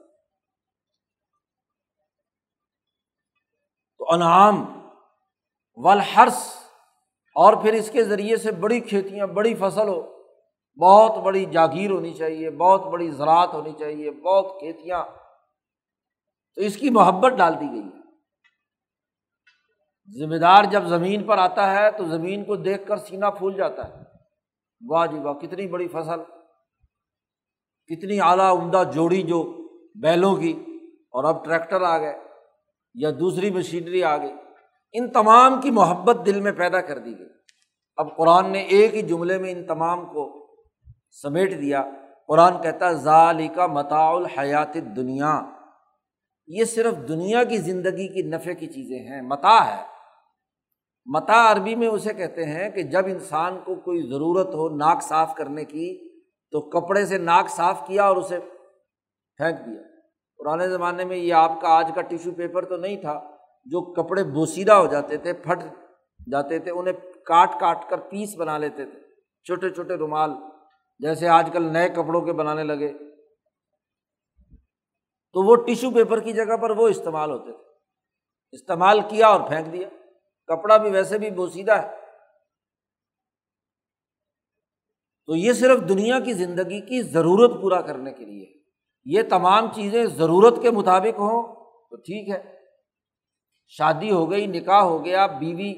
[3.97, 4.87] تو انعام
[5.75, 6.55] ولحرس
[7.35, 10.23] اور پھر اس کے ذریعے سے بڑی کھیتیاں، بڑی فصل ہو،
[10.81, 15.03] بہت بڑی جاگیر ہونی چاہیے، بہت بڑی زراعت ہونی چاہیے، بہت کھیتیاں۔
[16.55, 18.03] تو اس کی محبت ڈال دی گئی ہے۔
[20.19, 23.87] ذمہ دار جب زمین پر آتا ہے تو زمین کو دیکھ کر سینا پھول جاتا
[23.87, 24.03] ہے۔
[24.89, 26.42] واہ جی واہ، کتنی بڑی فصل۔
[27.87, 29.57] کتنی اعلیٰ عمدہ جوڑی جو
[29.95, 30.53] بیلوں کی
[31.11, 32.19] اور اب ٹریکٹر آ گئے
[32.93, 34.33] یا دوسری مشینری آ گئی،
[34.93, 37.27] ان تمام کی محبت دل میں پیدا کر دی گئی۔
[37.95, 40.47] اب قرآن نے ایک ہی جملے میں ان تمام کو
[41.11, 41.83] سمیٹ دیا۔
[42.27, 45.41] قرآن کہتا ہے ظالی کا متا الحیات دنیا
[46.47, 49.83] یہ صرف دنیا کی زندگی کی نفے کی چیزیں ہیں متا ہے۔
[51.05, 55.35] متا عربی میں اسے کہتے ہیں کہ جب انسان کو کوئی ضرورت ہو ناک صاف
[55.35, 56.02] کرنے کی
[56.53, 58.39] تو کپڑے سے ناک صاف کیا اور اسے
[59.37, 59.81] پھینک دیا۔
[60.37, 63.31] پرانے زمانے میں یہ آپ کا آج کا ٹیشو پیپر تو نہیں تھا۔
[63.65, 65.59] جو کپڑے بوسیدہ ہو جاتے تھے، پھٹ
[66.31, 66.93] جاتے تھے، انہیں
[67.25, 68.99] کاٹ کاٹ کر پیس بنا لیتے تھے،
[69.43, 70.31] چھوٹے چھوٹے رومال۔
[70.99, 72.93] جیسے آج کل نئے کپڑوں کے بنانے لگے۔
[75.33, 77.63] تو وہ ٹیشو پیپر کی جگہ پر وہ استعمال ہوتے تھے۔
[78.51, 79.89] استعمال کیا اور پھینک دیا۔
[80.47, 82.02] کپڑا بھی ویسے بھی بوسیدہ ہے۔
[85.25, 88.53] تو یہ صرف دنیا کی زندگی کی ضرورت پورا کرنے کے لیے
[89.05, 91.55] یہ تمام چیزیں ضرورت کے مطابق ہوں
[91.89, 92.53] تو ٹھیک ہے۔
[93.67, 95.73] شادی ہو گئی، نکاح ہو گیا، بیوی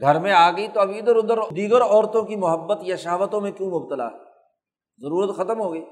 [0.00, 3.50] گھر میں آ گئی تو اب ادھر ادھر دیگر عورتوں کی محبت یا شہوتوں میں
[3.50, 4.18] کیوں مبتلا ہے؟
[4.98, 5.84] ضرورت ختم ہو گئی۔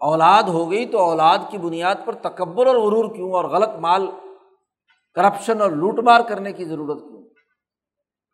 [0.00, 4.06] اولاد ہو گئی تو اولاد کی بنیاد پر تکبر اور غرور کیوں اور غلط مال
[5.14, 7.22] کرپشن اور لوٹ مار کرنے کی ضرورت کیوں؟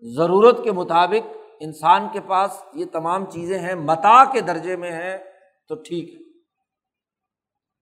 [0.00, 5.18] ضرورت کے مطابق انسان کے پاس یہ تمام چیزیں ہیں، متا کے درجے میں ہیں،
[5.68, 6.24] تو ٹھیک ہے۔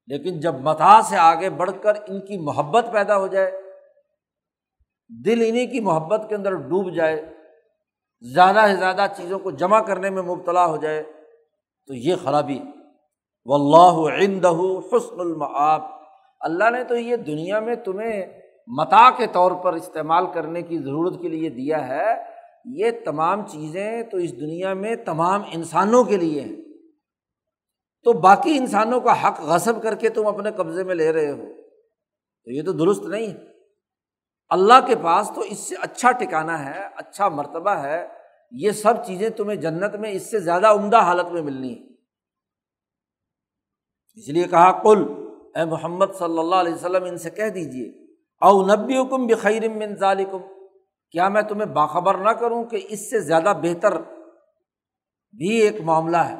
[0.06, 3.50] لیکن جب متا سے آگے بڑھ کر ان کی محبت پیدا ہو جائے،
[5.08, 7.34] دل انہیں کی محبت کے اندر ڈوب جائے،
[8.20, 11.02] زیادہ سے زیادہ چیزوں کو جمع کرنے میں مبتلا ہو جائے،
[11.86, 12.60] تو یہ خرابی
[13.44, 14.50] و اللہ عندہ
[14.92, 15.82] حسن المعاب
[16.40, 18.26] اللہ نے تو یہ دنیا میں تمہیں
[18.66, 22.31] متا کے طور پر استعمال کرنے کی ضرورت کے لیے دیا ہے
[22.64, 26.56] یہ تمام چیزیں تو اس دنیا میں تمام انسانوں کے لیے ہیں۔
[28.04, 31.44] تو باقی انسانوں کا حق غصب کر کے تم اپنے قبضے میں لے رہے ہو۔
[32.44, 33.52] تو یہ تو درست نہیں۔ ہے
[34.48, 38.08] اللہ کے پاس تو اس سے اچھا ٹکانا ہے اچھا مرتبہ ہے۔
[38.52, 41.92] یہ سب چیزیں تمہیں جنت میں اس سے زیادہ عمدہ حالت میں ملنی ہے
[44.14, 45.04] اس لیے کہا کل
[45.54, 47.88] اے محمد صلی اللہ علیہ وسلم، ان سے کہہ دیجیے
[48.40, 49.96] او نبی حکم بخیر من
[51.12, 53.98] کیا میں تمہیں باخبر نہ کروں کہ اس سے زیادہ بہتر
[55.34, 56.36] بھی ایک معاملہ ہے؟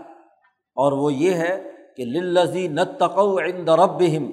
[0.77, 4.31] اور وہ یہ ہے کہ للزی نتقو عند ربہم،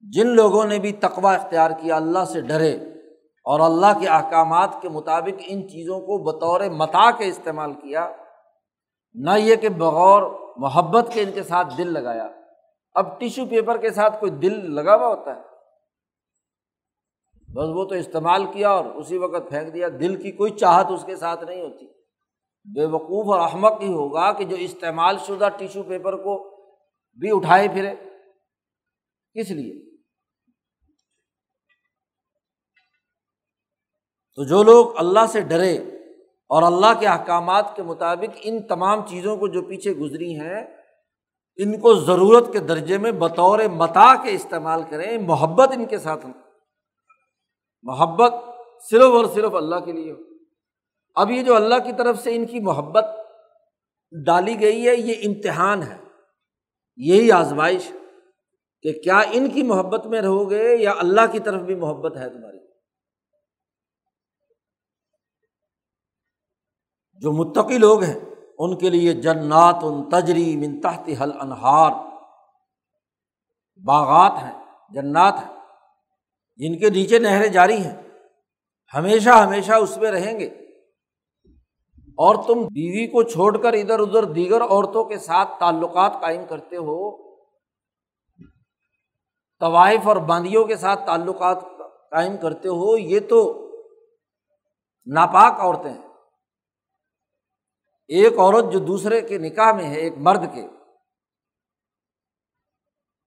[0.00, 2.74] جن لوگوں نے بھی تقوا اختیار کیا، اللہ سے ڈرے
[3.46, 8.12] اور اللہ کے احکامات کے مطابق ان چیزوں کو بطور متا کے استعمال کیا،
[9.14, 10.22] نہ یہ کہ بغور
[10.56, 12.28] محبت کے ان کے ساتھ دل لگایا۔
[12.94, 15.53] اب ٹیشو پیپر کے ساتھ کوئی دل لگا ہوا ہوتا ہے؟
[17.54, 21.04] بس وہ تو استعمال کیا اور اسی وقت پھینک دیا۔ دل کی کوئی چاہت اس
[21.04, 21.86] کے ساتھ نہیں ہوتی۔
[22.64, 26.50] بے وقوف اور احمق ہی ہوگا کہ جو استعمال شدہ ٹیشو پیپر کو
[27.20, 27.94] بھی اٹھائے پھرے۔
[29.34, 29.96] کس لیے؟
[34.34, 35.76] تو جو لوگ اللہ سے ڈرے
[36.48, 40.76] اور اللہ کے احکامات کے مطابق ان تمام چیزوں کو جو پیچھے گزری ہیں،
[41.56, 46.26] ان کو ضرورت کے درجے میں بطور متا کے استعمال کریں، محبت ان کے ساتھ
[47.84, 48.34] محبت
[48.90, 50.16] صرف اور صرف اللہ کے لیے ہو۔
[51.14, 53.04] اب یہ جو اللہ کی طرف سے ان کی محبت
[54.26, 55.98] ڈالی گئی ہے، یہ امتحان ہے۔
[56.96, 57.92] یہی آزمائش
[58.82, 62.30] کہ کیا ان کی محبت میں رہو گے یا اللہ کی طرف بھی محبت ہے
[62.30, 62.58] تمہاری۔
[67.12, 68.20] جو متقی لوگ ہیں،
[68.58, 71.92] ان کے لیے جنات ان تجری منتحت حل انہار
[73.86, 75.53] باغات ہیں، جنات ہیں۔
[76.56, 78.02] جن کے نیچے نہریں جاری ہیں،
[78.94, 80.46] ہمیشہ ہمیشہ اس میں رہیں گے۔
[82.16, 86.76] اور تم بیوی کو چھوڑ کر ادھر ادھر دیگر عورتوں کے ساتھ تعلقات قائم کرتے
[86.76, 87.24] ہو،
[89.60, 91.60] طوائف اور باندیوں کے ساتھ تعلقات
[92.10, 93.60] قائم کرتے ہو، یہ تو
[95.06, 96.08] ناپاک عورتیں ہیں۔
[98.08, 100.68] ایک عورت جو دوسرے کے نکاح میں ہے، ایک مرد کے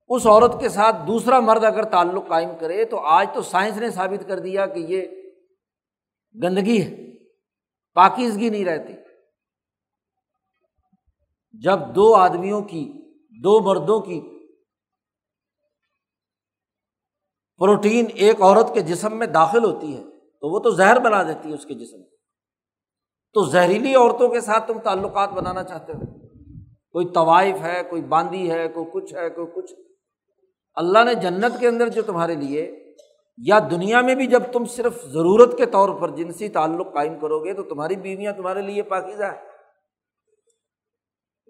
[0.08, 3.92] اس عورت کے ساتھ دوسرا مرد اگر تعلق قائم کرے تو آج تو سائنس نے
[3.92, 5.06] ثابت کر دیا کہ یہ
[6.44, 7.18] گندگی ہے،
[7.94, 8.94] پاکیزگی نہیں رہتی۔
[11.52, 12.92] جب دو آدمیوں کی،
[13.44, 14.22] دو مردوں کی
[17.58, 21.50] پروٹین ایک عورت کے جسم میں داخل ہوتی ہے، تو وہ تو زہر بنا دیتی
[21.50, 21.98] ہے اس کے جسم
[23.34, 26.28] تو زہریلی عورتوں کے ساتھ تم تعلقات بنانا چاہتے ہو۔
[26.92, 29.87] کوئی طوائف ہے، کوئی باندی ہے، کوئی کچھ ہے، کوئی کچھ۔
[30.78, 32.64] اللہ نے جنت کے اندر جو تمہارے لیے،
[33.38, 37.40] یا دنیا میں بھی جب تم صرف ضرورت کے طور پر جنسی تعلق قائم کرو
[37.46, 39.46] گے، تو تمہاری بیویاں تمہارے لیے پاکیزہ ہے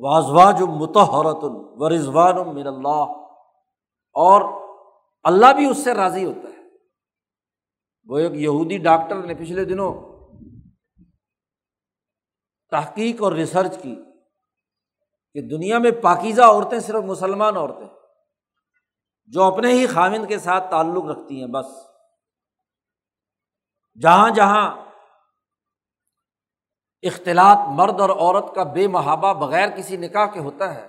[0.01, 3.13] واضوا جو متحرت و رضوان من اللہ
[4.15, 4.41] اور
[5.25, 6.55] اللہ بھی اس سے راضی ہوتا ہے۔
[8.09, 9.91] وہ ایک یہودی ڈاکٹر نے پچھلے دنوں
[12.71, 13.95] تحقیق اور ریسرچ کی
[15.35, 17.87] کہ دنیا میں پاکیزہ عورتیں صرف مسلمان عورتیں
[19.27, 21.65] جو اپنے ہی خامند کے ساتھ تعلق رکھتی ہیں، بس۔
[24.01, 24.75] جہاں جہاں
[27.01, 30.87] اختلاط مرد اور عورت کا بے محابہ بغیر کسی نکاح کے ہوتا ہے،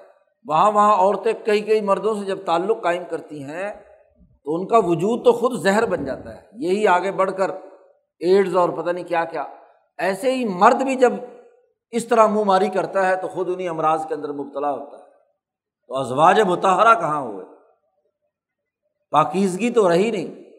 [0.49, 3.73] وہاں وہاں عورتیں کئی کئی مردوں سے جب تعلق قائم کرتی ہیں،
[4.45, 7.51] تو ان کا وجود تو خود زہر بن جاتا ہے۔ یہی آگے بڑھ کر
[8.19, 9.45] ایڈز اور پتہ نہیں کیا کیا۔
[9.99, 11.13] ایسے ہی مرد بھی جب
[11.91, 15.11] اس طرح منہ ماری کرتا ہے، تو خود انہیں امراض کے اندر مبتلا ہوتا ہے۔
[15.89, 17.58] تو ازواج متحرہ کہاں ہوئے؟
[19.11, 20.51] پاکیزگی تو رہی نہیں۔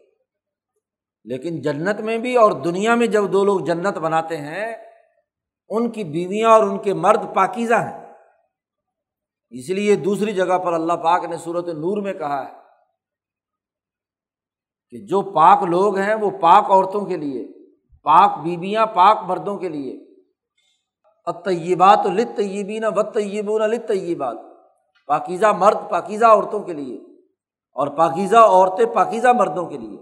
[1.24, 4.76] لیکن جنت میں بھی اور دنیا میں جب دو لوگ جنت بناتے ہیں،
[5.68, 8.12] ان کی بیویاں اور ان کے مرد پاکیزہ ہیں۔
[9.50, 12.52] اس لیے دوسری جگہ پر اللہ پاک نے صورت نور میں کہا ہے
[14.90, 17.68] کہ جو پاک لوگ ہیں، وہ پاک عورتوں کے لیے،
[18.02, 20.10] پاک بیویاں، پاک مردوں کے لیے۔
[21.44, 24.36] طیبات لط طیبین و طیبون لط طیبات
[25.06, 27.09] پاکیزہ مرد، پاکیزہ عورتوں کے لیے۔
[27.72, 29.98] اور پاکیزہ عورتیں پاکیزہ مردوں کے لیے۔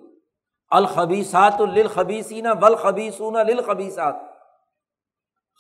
[0.71, 4.15] الخبیسات للخبیسین والخبیسون للخبیسات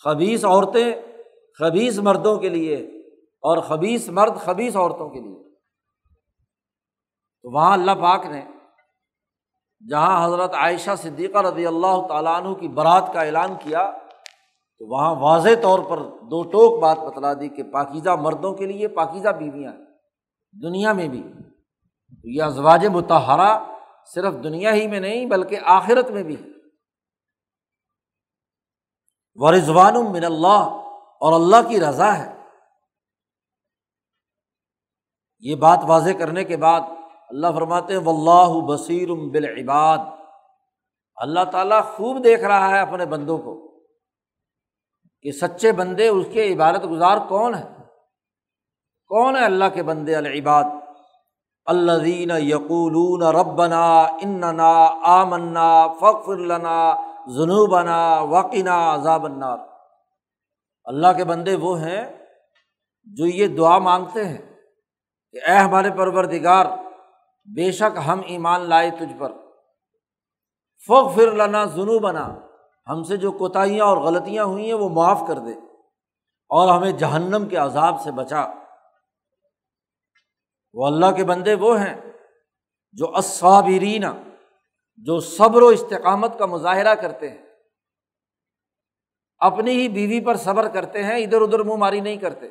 [0.04, 0.92] خبیص عورتیں
[1.58, 2.76] خبیص مردوں کے لیے
[3.42, 5.42] اور خبیص مرد خبیص عورتوں کے لیے۔
[7.42, 8.42] تو وہاں اللہ پاک نے
[9.90, 13.90] جہاں حضرت عائشہ صدیقہ رضی اللہ تعالیٰ عنہ کی برات کا اعلان کیا،
[14.78, 18.88] تو وہاں واضح طور پر دو ٹوک بات بتلا دی کہ پاکیزہ مردوں کے لیے
[18.88, 19.72] پاکیزہ بیویاں
[20.62, 21.22] دنیا میں بھی۔
[22.34, 23.64] یہ ازواج متحرہ
[24.14, 26.36] صرف دنیا ہی میں نہیں بلکہ آخرت میں بھی
[29.36, 30.62] و رضوان من اللہ
[31.20, 32.38] اور اللہ کی رضا ہے۔
[35.40, 36.80] یہ بات واضح کرنے کے بعد
[37.28, 39.98] اللہ فرماتے و اللہ بصیر بالعباد۔
[41.16, 43.82] اللہ تعالیٰ خوب دیکھ رہا ہے اپنے بندوں کو
[45.22, 47.76] کہ سچے بندے اس کے عبادت گزار کون ہے؟
[49.06, 50.64] کون ہے اللہ کے بندے العباد؟
[51.68, 56.94] اللہ دین یقولون ربنا اننا آمنا فخر لنا
[57.26, 59.58] جنوبنا وقنا عذاب النار۔
[60.84, 62.26] اللہ کے بندے وہ ہیں
[63.04, 64.38] جو یہ دعا مانگتے ہیں
[65.32, 66.66] کہ اے ہمارے پروردگار،
[67.54, 69.32] بے شک ہم ایمان لائے تجھ پر۔
[70.88, 72.28] فخ فر لنا جنو بنا
[72.88, 75.52] ہم سے جو کوتاہیاں اور غلطیاں ہوئی ہیں وہ معاف کر دے
[76.50, 78.46] اور ہمیں جہنم کے عذاب سے بچا۔
[80.78, 82.12] وہ اللہ کے بندے وہ ہیں
[82.92, 84.04] جو اسابرین
[84.96, 87.46] جو صبر و استقامت کا مظاہرہ کرتے ہیں۔
[89.38, 92.46] اپنی ہی بیوی پر صبر کرتے ہیں، ادھر ادھر منہ ماری نہیں کرتے۔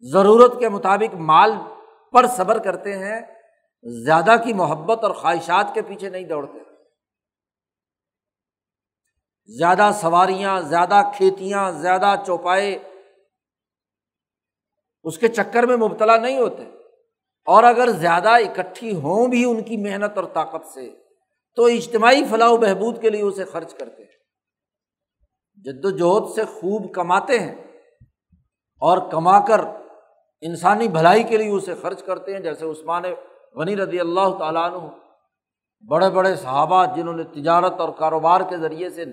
[0.00, 1.52] ضرورت کے مطابق مال
[2.12, 3.20] پر صبر کرتے ہیں،
[3.82, 6.58] زیادہ کی محبت اور خواہشات کے پیچھے نہیں دوڑتے۔
[9.46, 12.78] زیادہ سواریاں، زیادہ کھیتیاں، زیادہ چوپائے
[15.06, 16.62] اس کے چکر میں مبتلا نہیں ہوتے۔
[17.44, 20.92] اور اگر زیادہ اکٹھی ہوں بھی ان کی محنت اور طاقت سے،
[21.56, 24.16] تو اجتماعی فلاح و بہبود کے لیے اسے خرچ کرتے ہیں۔
[25.56, 27.54] جد و جہد سے خوب کماتے ہیں
[28.80, 29.60] اور کما کر
[30.40, 33.02] انسانی بھلائی کے لیے اسے خرچ کرتے ہیں۔ جیسے عثمان
[33.54, 34.88] غنی رضی اللہ تعالیٰ عنہ،
[35.88, 39.04] بڑے بڑے صحابہ جنہوں نے تجارت اور کاروبار کے ذریعے سے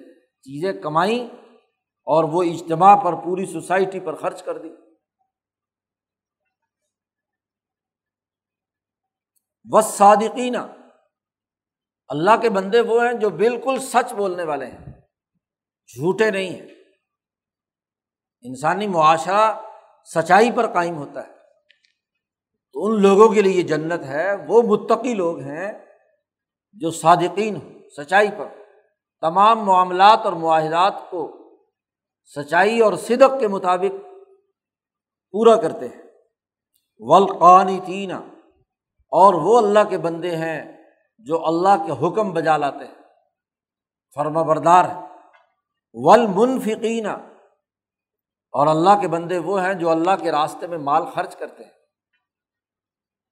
[0.41, 1.25] چیزیں کمائیں
[2.05, 4.69] اور وہ اجتماع پر پوری سوسائٹی پر خرچ کر دی۔
[9.71, 10.57] بس صادقینہ
[12.07, 14.85] اللہ کے بندے وہ ہیں جو بالکل سچ بولنے والے ہیں،
[15.87, 16.67] جھوٹے نہیں ہیں۔
[18.41, 19.61] انسانی معاشرہ
[20.15, 21.33] سچائی پر قائم ہوتا ہے۔
[22.73, 25.85] تو ان لوگوں کے لیے یہ جنت ہے، وہ متقی لوگ ہیں
[26.73, 28.47] جو صادقین ہوں، سچائی پر۔
[29.21, 31.39] تمام معاملات اور معاہدات کو
[32.35, 34.05] سچائی اور صدق کے مطابق
[35.31, 36.01] پورا کرتے ہیں۔
[36.99, 38.32] ولقانی تینہ
[39.13, 40.83] اور وہ اللہ کے بندے ہیں
[41.17, 42.95] جو اللہ کے حکم بجا لاتے ہیں۔
[44.15, 45.07] فرما بردار ہے
[45.93, 47.05] ول منفقین
[48.51, 51.71] اور اللہ کے بندے وہ ہیں جو اللہ کے راستے میں مال خرچ کرتے ہیں۔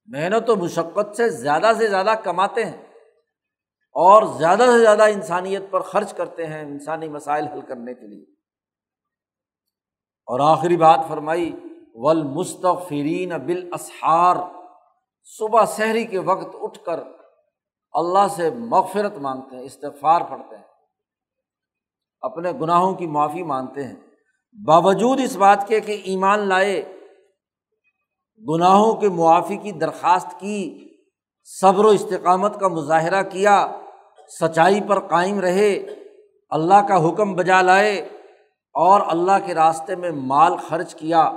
[0.05, 2.83] محنت و مشقت سے زیادہ سے زیادہ کماتے ہیں
[3.91, 8.25] اور زیادہ سے زیادہ انسانیت پر خرچ کرتے ہیں انسانی مسائل حل کرنے کے لیے۔
[10.25, 11.55] اور آخری بات فرمائی
[11.93, 14.35] ول مستفرین بال اسہار
[15.23, 16.99] صبح شہری کے وقت اٹھ کر
[17.93, 20.63] اللہ سے مغفرت مانگتے ہیں استفار پڑھتے ہیں۔
[22.21, 23.95] اپنے گناہوں کی معافی مانتے ہیں۔
[24.65, 26.99] باوجود اس بات کے کہ ایمان لائے،
[28.49, 30.89] گناہوں کے معافی کی درخواست کی،
[31.43, 33.67] صبر و استقامت کا مظاہرہ کیا،
[34.41, 35.73] سچائی پر قائم رہے،
[36.49, 37.97] اللہ کا حکم بجا لائے
[38.73, 41.31] اور اللہ کے راستے میں مال خرچ کیا،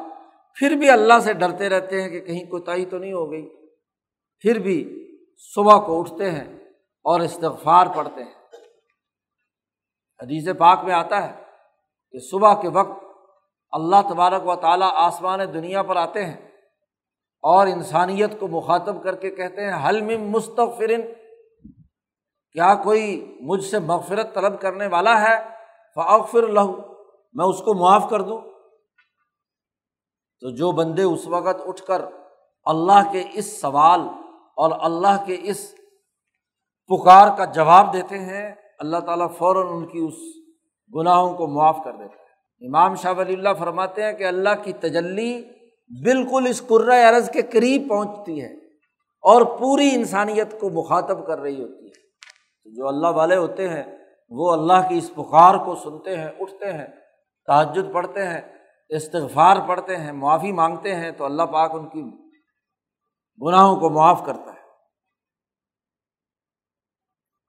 [0.55, 3.64] پھر بھی اللہ سے ڈرتے رہتے ہیں کہ کہیں کوتاہی تو نہیں ہو گئی۔
[4.45, 5.07] پھر بھی
[5.55, 6.59] صبح کو اٹھتے ہیں
[7.05, 8.35] اور استغفار پڑھتے ہیں۔
[10.23, 11.43] حدیث پاک میں آتا ہے
[12.13, 13.05] کہ صبح کے وقت
[13.71, 16.49] اللہ تبارک و تعالیٰ آسمان دنیا پر آتے ہیں
[17.43, 21.03] اور انسانیت کو مخاطب کر کے کہتے ہیں حل میں مستفرن
[22.53, 25.49] کیا کوئی مجھ سے مغفرت طلب کرنے والا ہے؟
[25.95, 26.77] فاغفر لہو،
[27.33, 28.41] میں اس کو معاف کر دوں۔
[30.41, 32.03] تو جو بندے اس وقت اٹھ کر
[32.65, 34.01] اللہ کے اس سوال
[34.57, 35.75] اور اللہ کے اس
[36.91, 40.15] پکار کا جواب دیتے ہیں، اللہ تعالیٰ فوراً ان کی اس
[40.95, 44.73] گناہوں کو معاف کر دیتا ہے امام شاہ ولی اللہ فرماتے ہیں کہ اللہ کی
[44.73, 45.33] تجلی
[45.91, 46.63] بالکل اس
[47.09, 48.53] عرض کے قریب پہنچتی ہے
[49.25, 53.83] اور پوری انسانیت کو مخاطب کر رہی ہوتی ہے۔ جو اللہ والے ہوتے ہیں،
[54.31, 56.87] وہ اللہ کی اس پکار کو سنتے ہیں، اٹھتے ہیں
[57.47, 58.41] تعجد پڑھتے ہیں،
[58.89, 62.03] استغفار پڑھتے ہیں، معافی مانگتے ہیں، تو اللہ پاک ان کی
[63.43, 64.55] گناہوں کو معاف کرتا ہے۔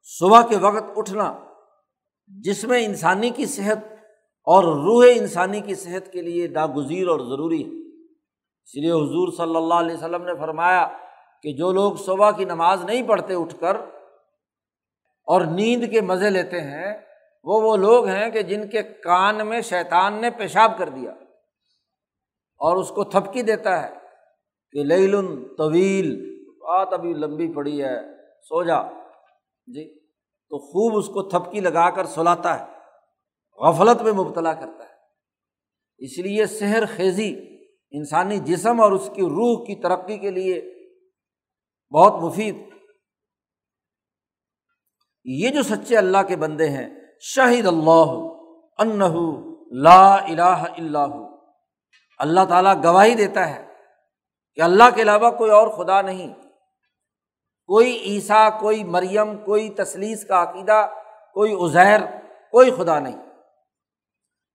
[0.04, 1.40] صبح کے وقت اٹھنا
[2.28, 3.78] جس میں انسانی کی صحت
[4.44, 8.04] اور روح انسانی کی صحت کے لیے ناگزیر اور ضروری ہے۔
[8.64, 10.88] اس لیے حضور صلی اللہ علیہ وسلم نے فرمایا
[11.44, 13.76] کہ جو لوگ صبح کی نماز نہیں پڑھتے اٹھ کر
[15.24, 16.98] اور نیند کے مزے لیتے ہیں،
[17.44, 21.12] وہ وہ لوگ ہیں کہ جن کے کان میں شیطان نے پیشاب کر دیا
[22.58, 24.05] اور اس کو تھپکی دیتا ہے۔
[24.76, 25.16] کہ لیل
[25.58, 27.98] طویل، بات ابھی لمبی پڑی ہے،
[28.42, 28.82] سو جا۔
[29.68, 30.00] جی
[30.50, 32.66] تو خوب اس کو تھپکی لگا کر سلاتا ہے،
[33.66, 34.94] غفلت میں مبتلا کرتا ہے۔
[35.98, 37.58] اس لیے سحر خیزی
[37.92, 40.74] انسانی جسم اور اس کی روح کی ترقی کے لیے
[41.94, 42.56] بہت مفید۔
[45.26, 48.12] یہ جو سچے اللہ کے بندے ہیں، شاہد اللہ
[48.78, 49.18] انہ
[49.72, 51.30] لا الہ اللہ
[52.20, 53.65] اللہ تعالیٰ گواہی دیتا ہے
[54.56, 56.34] کہ اللہ کے علاوہ کوئی اور خدا نہیں۔
[57.68, 60.88] کوئی عیسیٰ، کوئی مریم، کوئی تسلیس کا عقیدہ،
[61.34, 62.00] کوئی ازیر
[62.52, 63.22] کوئی خدا نہیں۔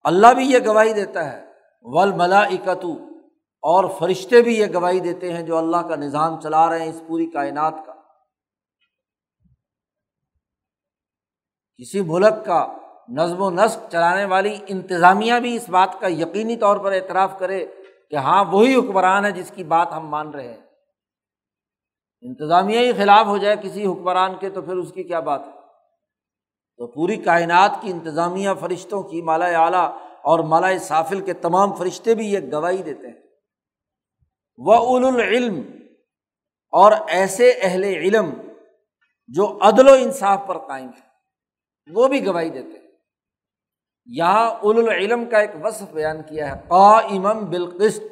[0.03, 2.43] اللہ بھی یہ گواہی دیتا ہے ول ملا
[3.63, 7.01] اور فرشتے بھی یہ گواہی دیتے ہیں جو اللہ کا نظام چلا رہے ہیں اس
[7.07, 7.93] پوری کائنات کا۔
[11.77, 12.77] کسی ملک کا
[13.09, 17.65] نظم و نسق چلانے والی انتظامیہ بھی اس بات کا یقینی طور پر اعتراف کرے
[18.11, 20.61] کہ ہاں وہی حکمران ہے جس کی بات ہم مان رہے ہیں۔
[22.21, 25.51] انتظامیہ ہی خلاف ہو جائے کسی حکمران کے تو پھر اس کی کیا بات ہے؟
[26.77, 32.15] تو پوری کائنات کی انتظامیہ فرشتوں کی مالا اعلیٰ اور مالا سافل کے تمام فرشتے
[32.15, 33.21] بھی یہ گواہی دیتے ہیں۔
[34.57, 35.61] وہ اول العلم
[36.71, 38.29] اور ایسے اہل علم
[39.27, 41.11] جو عدل و انصاف پر قائم ہے
[41.93, 42.80] وہ بھی گواہی دیتے ہیں۔
[44.17, 48.03] یہاں اول العلم کا ایک وصف بیان کیا ہے قا امم بالقسط،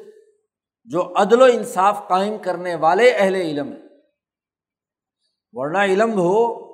[0.84, 3.88] جو عدل و انصاف قائم کرنے والے اہل علم ہیں۔
[5.52, 6.64] ورنہ علم ہو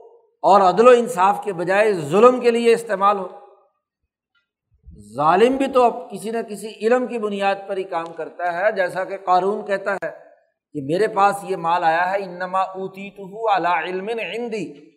[0.42, 3.28] اور عدل و انصاف کے بجائے ظلم کے لیے استعمال ہو۔
[5.14, 8.72] ظالم بھی تو اب کسی نہ کسی علم کی بنیاد پر ہی کام کرتا ہے،
[8.72, 10.10] جیسا کہ قارون کہتا ہے
[10.72, 14.95] کہ میرے پاس یہ مال آیا ہے، انما اوتی تو اعلیٰ علم ہندی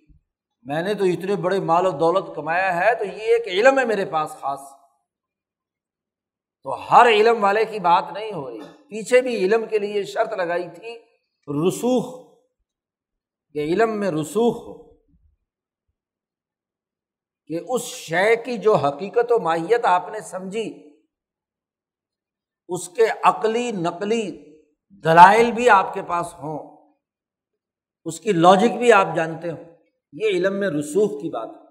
[0.70, 3.86] میں نے تو اتنے بڑے مال و دولت کمایا ہے تو یہ ایک علم ہے
[3.86, 4.60] میرے پاس خاص۔
[6.64, 10.34] تو ہر علم والے کی بات نہیں ہو رہی۔ پیچھے بھی علم کے لیے شرط
[10.34, 11.00] لگائی تھی،
[11.68, 12.34] رسوخ۔
[13.54, 14.94] کہ علم میں رسوخ ہو۔
[17.48, 20.98] کہ اس شے کی جو حقیقت و ماہیت آپ نے سمجھی،
[22.68, 24.56] اس کے عقلی، نقلی
[24.90, 26.94] دلائل بھی آپ کے پاس ہوں۔
[28.06, 29.69] اس کی لاجک بھی آپ جانتے ہوں۔
[30.12, 31.70] یہ علم میں رسوخ کی بات ہے۔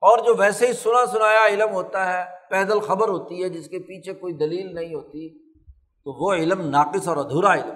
[0.00, 3.78] اور جو ویسے ہی سنا سنایا علم ہوتا ہے، پیدل خبر ہوتی ہے، جس کے
[3.78, 5.52] پیچھے کوئی دلیل نہیں ہوتی،
[6.04, 7.74] تو وہ علم ناقص اور ادھورا علم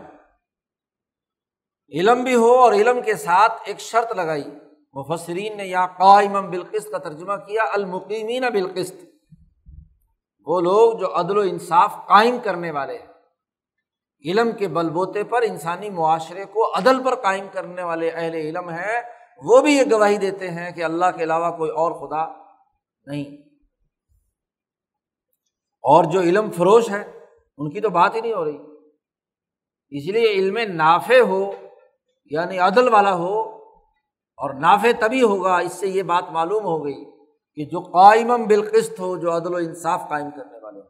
[1.93, 4.45] علم بھی ہو اور علم کے ساتھ ایک شرط لگائی۔
[4.93, 9.05] مفسرین نے یہاں قائم بالقست کا ترجمہ کیا، المقیمین بالقست
[10.47, 13.07] وہ لوگ جو عدل و انصاف قائم کرنے والے ہیں۔
[14.25, 18.69] علم کے بل بوتے پر انسانی معاشرے کو عدل پر قائم کرنے والے اہل علم
[18.69, 22.27] ہیں۔ وہ بھی یہ گواہی دیتے ہیں کہ اللہ کے علاوہ کوئی اور خدا
[23.07, 23.37] نہیں۔
[25.83, 27.25] اور جو علم فروش ہے
[27.59, 28.59] ان کی تو بات ہی نہیں ہو رہی۔
[29.91, 31.53] اس لیے علم نافع ہو
[32.31, 33.59] یعنی عدل والا ہو،
[34.37, 37.05] اور نافع تبھی ہوگا، اس سے یہ بات معلوم ہو گئی
[37.55, 40.81] کہ جو قائم بالقست ہو، جو عدل و انصاف قائم کرنے والے۔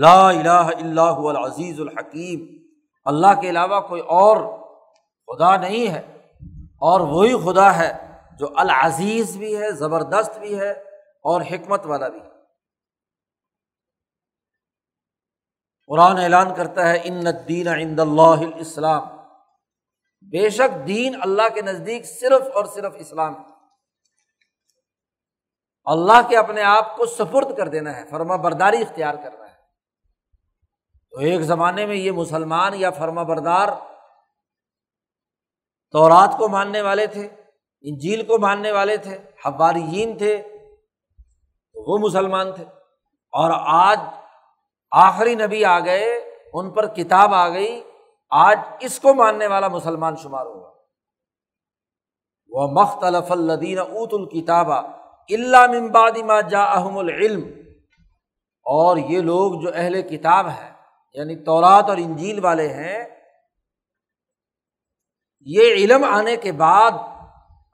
[0.00, 2.68] لا الہ اللہ العزیز الحکیم۔
[3.04, 4.59] اللہ کے علاوہ کوئی اور
[5.32, 6.00] خدا نہیں ہے
[6.76, 10.70] اور وہی خدا ہے جو العزیز بھی ہے، زبردست بھی ہے
[11.22, 12.30] اور حکمت والا بھی ہے۔
[15.86, 19.02] قرآن اعلان کرتا ہے، ان دین عند اللہ اسلام
[20.22, 23.44] بے شک دین اللہ کے نزدیک صرف اور صرف اسلام ہے۔
[25.84, 29.56] اللہ کے اپنے آپ کو سپرد کر دینا ہے، فرما برداری اختیار کرنا ہے۔
[31.10, 33.68] تو ایک زمانے میں یہ مسلمان یا فرما بردار
[35.92, 37.28] تورات کو ماننے والے تھے،
[37.80, 40.42] انجیل کو ماننے والے تھے، حواریین تھے،
[41.72, 42.64] تو وہ مسلمان تھے۔
[43.32, 44.00] اور آج
[44.90, 46.14] آخری نبی آ گئے،
[46.52, 47.82] ان پر کتاب آ گئی،
[48.30, 50.70] آج اس کو ماننے والا مسلمان شمار ہوگا۔
[52.48, 54.70] وہ مختلف الدین اوت الکتاب
[55.30, 57.42] اللہ ممباد ما جا احم العلم۔
[58.62, 60.72] اور یہ لوگ جو اہل کتاب ہے
[61.14, 63.19] یعنی تورات اور انجیل والے ہیں
[65.40, 66.90] یہ علم آنے کے بعد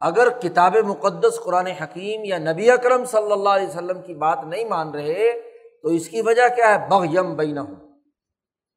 [0.01, 4.65] اگر کتاب مقدس قرآن حکیم یا نبی اکرم صلی اللہ علیہ وسلم کی بات نہیں
[4.65, 5.41] مان رہے،
[5.83, 7.75] تو اس کی وجہ کیا ہے؟ بغ یم بین ہوں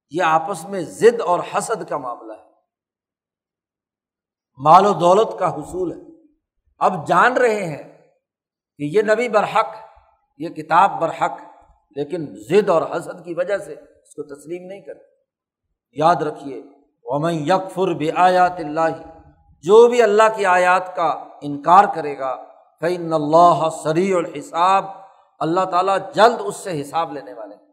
[0.10, 2.50] یہ آپس میں ضد اور حسد کا معاملہ ہے۔
[4.58, 6.26] مال و دولت کا حصول ہے۔
[6.80, 7.98] اب جان رہے ہیں
[8.78, 9.68] کہ یہ نبی برحق
[10.38, 11.40] یہ کتاب برحق
[11.96, 15.16] لیکن ضد اور حسد کی وجہ سے اس کو تسلیم نہیں کرتے
[15.92, 16.62] یاد رکھیے
[17.10, 18.90] ومن یکفر بے آیات اللہ
[19.64, 21.08] جو بھی اللہ کی آیات کا
[21.42, 22.36] انکار کرے گا
[22.82, 24.86] فعن اللہ سری الحساب،
[25.40, 27.68] اللہ تعالیٰ جلد اس سے حساب لینے والے ہیں۔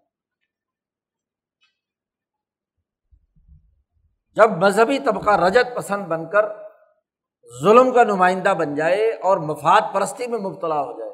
[4.37, 6.47] جب مذہبی طبقہ رجت پسند بن کر
[7.63, 11.11] ظلم کا نمائندہ بن جائے اور مفاد پرستی میں مبتلا ہو جائے،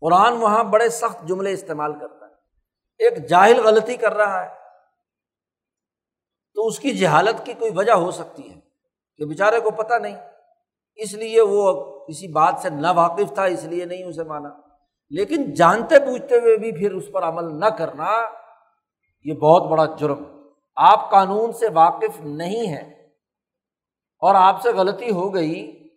[0.00, 2.34] قرآن وہاں بڑے سخت جملے استعمال کرتا ہے۔
[2.98, 4.57] ایک جاہل غلطی کر رہا ہے
[6.58, 8.60] تو اس کی جہالت کی کوئی وجہ ہو سکتی ہے
[9.16, 10.16] کہ بیچارے کو پتہ نہیں۔
[10.96, 14.48] اس لیے وہ کسی بات سے نہ واقف تھا، اس لیے نہیں اسے مانا۔
[15.10, 18.08] لیکن جانتے بوجھتے ہوئے بھی پھر اس پر عمل نہ کرنا
[19.24, 20.24] یہ بہت بڑا جرم
[20.76, 23.06] آپ قانون سے واقف نہیں ہیں
[24.20, 25.88] اور آپ سے غلطی ہو گئی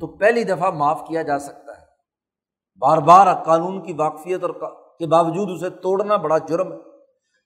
[0.00, 1.86] تو پہلی دفعہ معاف کیا جا سکتا ہے۔
[2.78, 4.50] بار بار قانون کی واقفیت اور
[4.98, 6.85] کے باوجود اسے توڑنا بڑا جرم ہے۔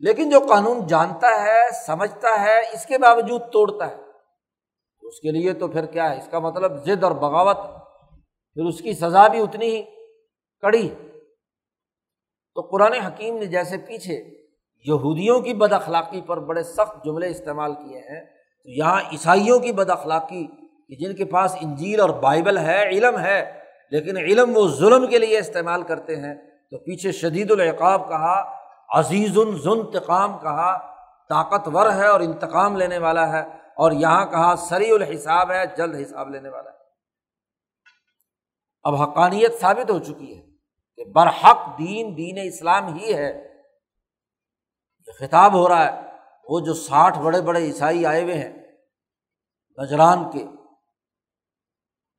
[0.00, 3.96] لیکن جو قانون جانتا ہے، سمجھتا ہے، اس کے باوجود توڑتا ہے،
[5.02, 7.56] اس کے لیے تو پھر کیا ہے؟ اس کا مطلب ضد اور بغاوت
[8.56, 9.82] پھر اس کی سزا بھی اتنی ہی
[10.62, 10.88] کڑی
[12.56, 14.14] تو قرآن حکیم نے جیسے پیچھے
[14.86, 19.72] یہودیوں کی بد اخلاقی پر بڑے سخت جملے استعمال کیے ہیں، تو یہاں عیسائیوں کی
[19.72, 20.46] بد اخلاقی،
[20.88, 23.52] کہ جن کے پاس انجیل اور بائبل ہے، علم ہے،
[23.90, 26.34] لیکن علم وہ ظلم کے لیے استعمال کرتے ہیں۔
[26.70, 28.59] تو پیچھے شدید العقاب کہا
[28.90, 30.70] عزیز الزنتقام کہا،
[31.28, 33.40] طاقتور ہے اور انتقام لینے والا ہے،
[33.76, 36.78] اور یہاں کہا سری الحساب ہے، جلد حساب لینے والا ہے۔
[38.84, 40.42] اب حقانیت ثابت ہو چکی ہے
[40.96, 43.32] کہ برحق دین دین اسلام ہی ہے۔
[45.18, 46.02] خطاب ہو رہا ہے،
[46.48, 48.52] وہ جو ساٹھ بڑے بڑے عیسائی آئے ہوئے ہیں،
[49.78, 50.44] نجران کے،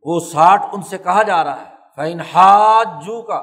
[0.05, 2.21] وہ ساٹھ ان سے کہا جا رہا ہے فین
[3.05, 3.41] جو کا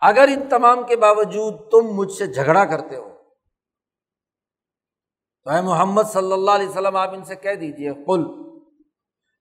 [0.00, 3.08] اگر ان تمام کے باوجود تم مجھ سے جھگڑا کرتے ہو،
[5.44, 8.24] تو اے محمد صلی اللہ علیہ وسلم آپ ان سے کہہ دیجیے کل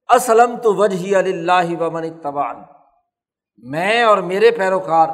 [0.09, 2.55] اسلم تو وجہ اللہ ومن تبان
[3.57, 5.07] میں اور میرے پیروکار،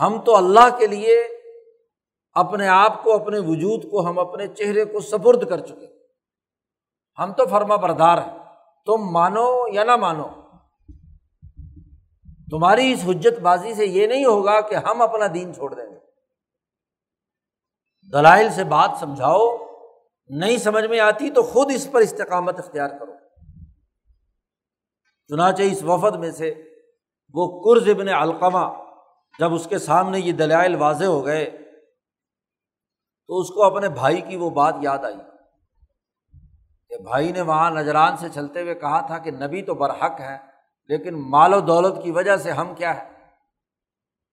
[0.00, 1.28] ہم تو اللہ کے لیے
[2.32, 5.86] اپنے آپ کو، اپنے وجود کو، ہم اپنے چہرے کو سپرد کر چکے۔
[7.18, 8.38] ہم تو فرما بردار ہیں۔
[8.86, 10.41] تم مانو یا نہ مانو
[12.52, 15.98] تمہاری اس حجت بازی سے یہ نہیں ہوگا کہ ہم اپنا دین چھوڑ دیں گے۔
[18.12, 19.56] دلائل سے بات سمجھاؤ،
[20.28, 23.12] نہیں سمجھ میں آتی تو خود اس پر استقامت اختیار کرو۔
[25.28, 26.54] چنانچہ اس وفد میں سے
[27.34, 28.82] وہ قرض ابن علقمہ
[29.38, 31.50] جب اس کے سامنے یہ دلائل واضح ہو گئے
[33.26, 35.16] تو اس کو اپنے بھائی کی وہ بات یاد آئی۔
[36.88, 40.51] کہ بھائی نے وہاں نجران سے چلتے ہوئے کہا تھا کہ نبی تو برحق ہے۔
[40.86, 43.08] لیکن مال و دولت کی وجہ سے ہم کیا ہے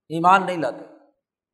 [0.09, 0.85] ایمان نہیں لاتے۔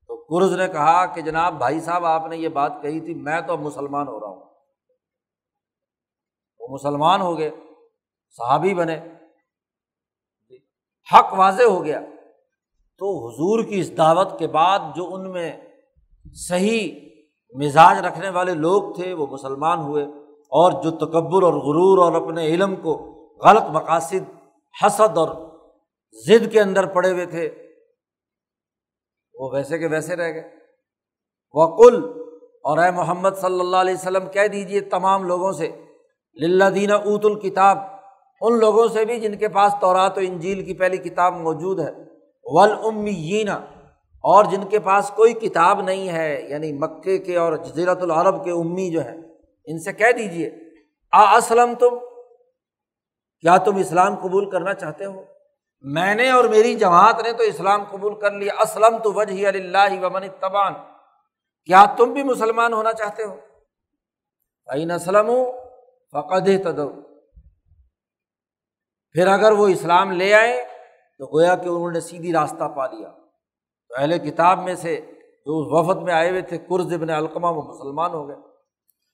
[0.08, 3.42] تو قرض نے کہا کہ جناب بھائی صاحب، آپ نے یہ بات کہی تھی، میں
[3.42, 4.44] تو اب مسلمان ہو رہا ہوں۔
[6.60, 7.52] وہ مسلمان ہو گئے،
[8.30, 9.00] صحابی بنے۔
[11.14, 12.00] حق واضح ہو گیا۔
[12.98, 15.58] تو حضور کی اس دعوت کے بعد جو ان میں
[16.34, 17.10] صحیح
[17.54, 20.06] مزاج رکھنے والے لوگ تھے، وہ مسلمان ہوئے۔
[20.46, 23.12] اور جو تکبر اور غرور اور اپنے علم کو
[23.46, 24.35] غلط مقاصد
[24.84, 25.30] حسد اور
[26.28, 27.50] ضد کے اندر پڑے ہوئے تھے۔
[29.34, 30.44] وہ ویسے کے ویسے رہ گئے۔
[31.54, 31.96] وقل،
[32.64, 35.70] اور اے محمد صلی اللہ علیہ وسلم، کہہ دیجیے تمام لوگوں سے
[36.42, 37.78] للہ دینا اوت الکتاب
[38.42, 41.92] ان لوگوں سے بھی جن کے پاس تورات و انجیل کی پہلی کتاب موجود ہے۔
[42.44, 42.72] ول
[44.24, 48.52] اور جن کے پاس کوئی کتاب نہیں ہے یعنی مکے کے اور جزیرت العرب کے
[48.52, 49.16] امی جو ہے
[49.66, 50.52] ان سے کہہ دیجیے
[51.12, 51.98] آ اسلم تم
[53.46, 55.22] کیا تم اسلام قبول کرنا چاہتے ہو؟
[55.82, 60.06] میں نے اور میری جماعت نے تو اسلام قبول کر لیا۔ اسلم تو وجہ اللہ
[60.06, 60.74] ومن تبان
[61.66, 63.36] کیا تم بھی مسلمان ہونا چاہتے ہو؟
[64.68, 65.32] عین اسلم
[66.12, 66.90] فقد تدو
[69.12, 70.66] پھر اگر وہ اسلام لے آئے
[71.20, 73.10] تو گویا کہ انہوں نے سیدھی راستہ پا لیا۔
[73.90, 74.96] تو اہل کتاب میں سے
[75.46, 78.36] جو اس وفد میں آئے ہوئے تھے، قرض ابن علقمہ، وہ مسلمان ہو گئے۔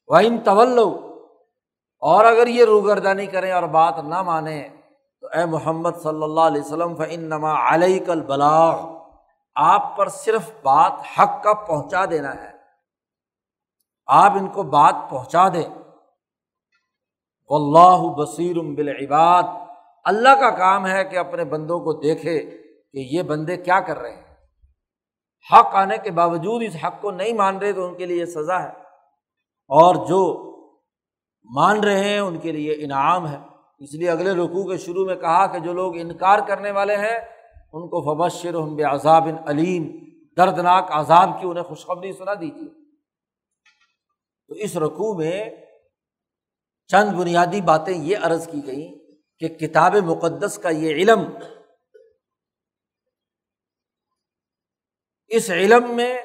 [0.08, 0.80] وہ ان طول
[2.02, 4.68] اور اگر یہ روگردانی کریں اور بات نہ مانیں
[5.22, 8.98] تو اے محمد صلی اللہ علیہ وسلم فن نما علیہ کل بلاغ
[9.56, 12.52] آپ پر صرف بات حق کا پہنچا دینا ہے۔
[14.08, 15.64] آپ ان کو بات پہنچا دیں۔
[17.50, 19.44] اللہ بصیر بالعباد۔
[20.06, 22.40] اللہ کا کام ہے کہ اپنے بندوں کو دیکھے
[22.94, 24.36] کہ یہ بندے کیا کر رہے ہیں۔
[25.54, 28.64] حق آنے کے باوجود اس حق کو نہیں مان رہے تو ان کے لیے سزا
[28.64, 28.70] ہے۔
[29.68, 30.51] اور جو
[31.44, 33.38] مان رہے ہیں، ان کے لیے انعام ہے۔
[33.80, 37.18] اس لیے اگلے رقوع کے شروع میں کہا کہ جو لوگ انکار کرنے والے ہیں،
[37.74, 42.70] ان کو فبشر ہم بے عذاب علیم۔ دردناک عذاب کی انہیں خوشخبری سنا دیجیے
[44.48, 45.50] تو اس رقوع میں
[46.88, 48.94] چند بنیادی باتیں یہ عرض کی گئیں
[49.40, 51.20] کہ کتاب مقدس کا یہ علم،
[55.28, 56.22] اس علم میں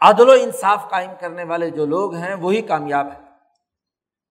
[0.00, 3.27] عدل و انصاف قائم کرنے والے جو لوگ ہیں، وہی کامیاب ہیں۔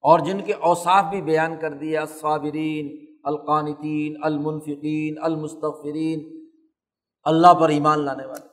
[0.01, 6.49] اور جن کے اوصاف بھی بیان کر دیا، صابرین، القانتین، المنفقین المستفرین
[7.23, 8.45] اللہ پر ایمان لانے والے۔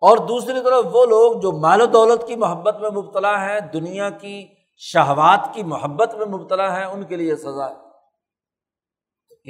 [0.00, 4.10] اور دوسری طرف وہ لوگ جو مال و دولت کی محبت میں مبتلا ہیں، دنیا
[4.10, 4.46] کی
[4.76, 7.92] شہوات کی محبت میں مبتلا ہیں، ان کے لیے سزا ہے۔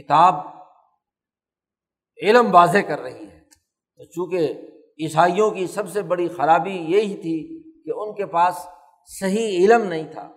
[0.02, 0.34] کتاب
[2.22, 3.40] علم واضح کر رہی ہے۔
[3.96, 4.52] تو چونکہ
[5.00, 8.66] عیسائیوں کی سب سے بڑی خرابی یہی تھی کہ ان کے پاس
[9.20, 10.32] صحیح علم نہیں تھا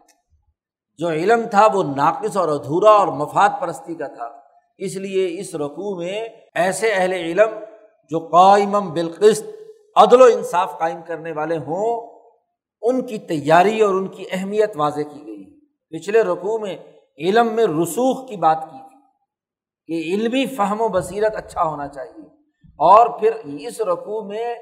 [0.98, 4.32] جو علم تھا وہ ناقص اور ادھورا اور مفاد پرستی کا تھا۔
[4.78, 7.50] اس لیے اس رقوع میں ایسے اہل علم
[8.10, 9.46] جو قائم بالقست
[9.96, 12.20] عدل و انصاف قائم کرنے والے ہوں،
[12.82, 16.78] ان کی تیاری اور ان کی اہمیت واضح کی گئی۔ پچھلے رقوع میں
[17.18, 18.98] علم میں رسوخ کی بات کی تھی
[19.88, 22.26] کہ علمی فہم و بصیرت اچھا ہونا چاہیے۔
[22.66, 24.56] اور پھر اس رقوع میں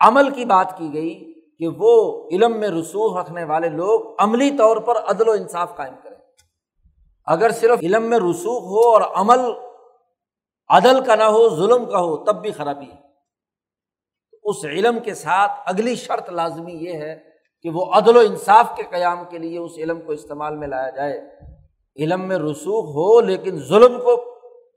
[0.00, 4.76] عمل کی بات کی گئی کہ وہ علم میں رسوخ رکھنے والے لوگ عملی طور
[4.76, 6.16] پر عدل و انصاف قائم کریں۔
[7.26, 9.40] اگر صرف علم میں رسوخ ہو اور عمل
[10.68, 13.06] عدل کا نہ ہو، ظلم کا ہو، تب بھی خرابی ہے۔
[14.44, 17.20] اس علم کے ساتھ اگلی شرط لازمی یہ ہے
[17.62, 20.90] کہ وہ عدل و انصاف کے قیام کے لیے اس علم کو استعمال میں لایا
[20.90, 21.20] جائے۔
[21.96, 24.16] علم میں رسوخ ہو لیکن ظلم کو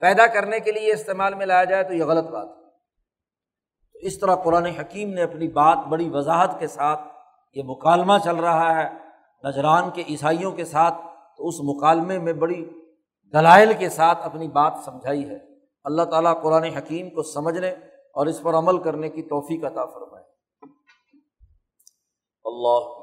[0.00, 2.59] پیدا کرنے کے لیے استعمال میں لایا جائے تو یہ غلط بات ہے۔
[4.02, 7.00] اس طرح قرآن حکیم نے اپنی بات بڑی وضاحت کے ساتھ،
[7.54, 8.90] یہ مکالمہ چل رہا ہے
[9.48, 10.94] نجران کے عیسائیوں کے ساتھ،
[11.36, 12.64] تو اس مکالمے میں بڑی
[13.32, 15.38] دلائل کے ساتھ اپنی بات سمجھائی ہے۔
[15.84, 17.70] اللہ تعالیٰ قرآن حکیم کو سمجھنے
[18.14, 20.24] اور اس پر عمل کرنے کی توفیق عطا فرمائے۔
[22.44, 23.00] اللہ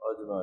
[0.00, 0.40] اجمائی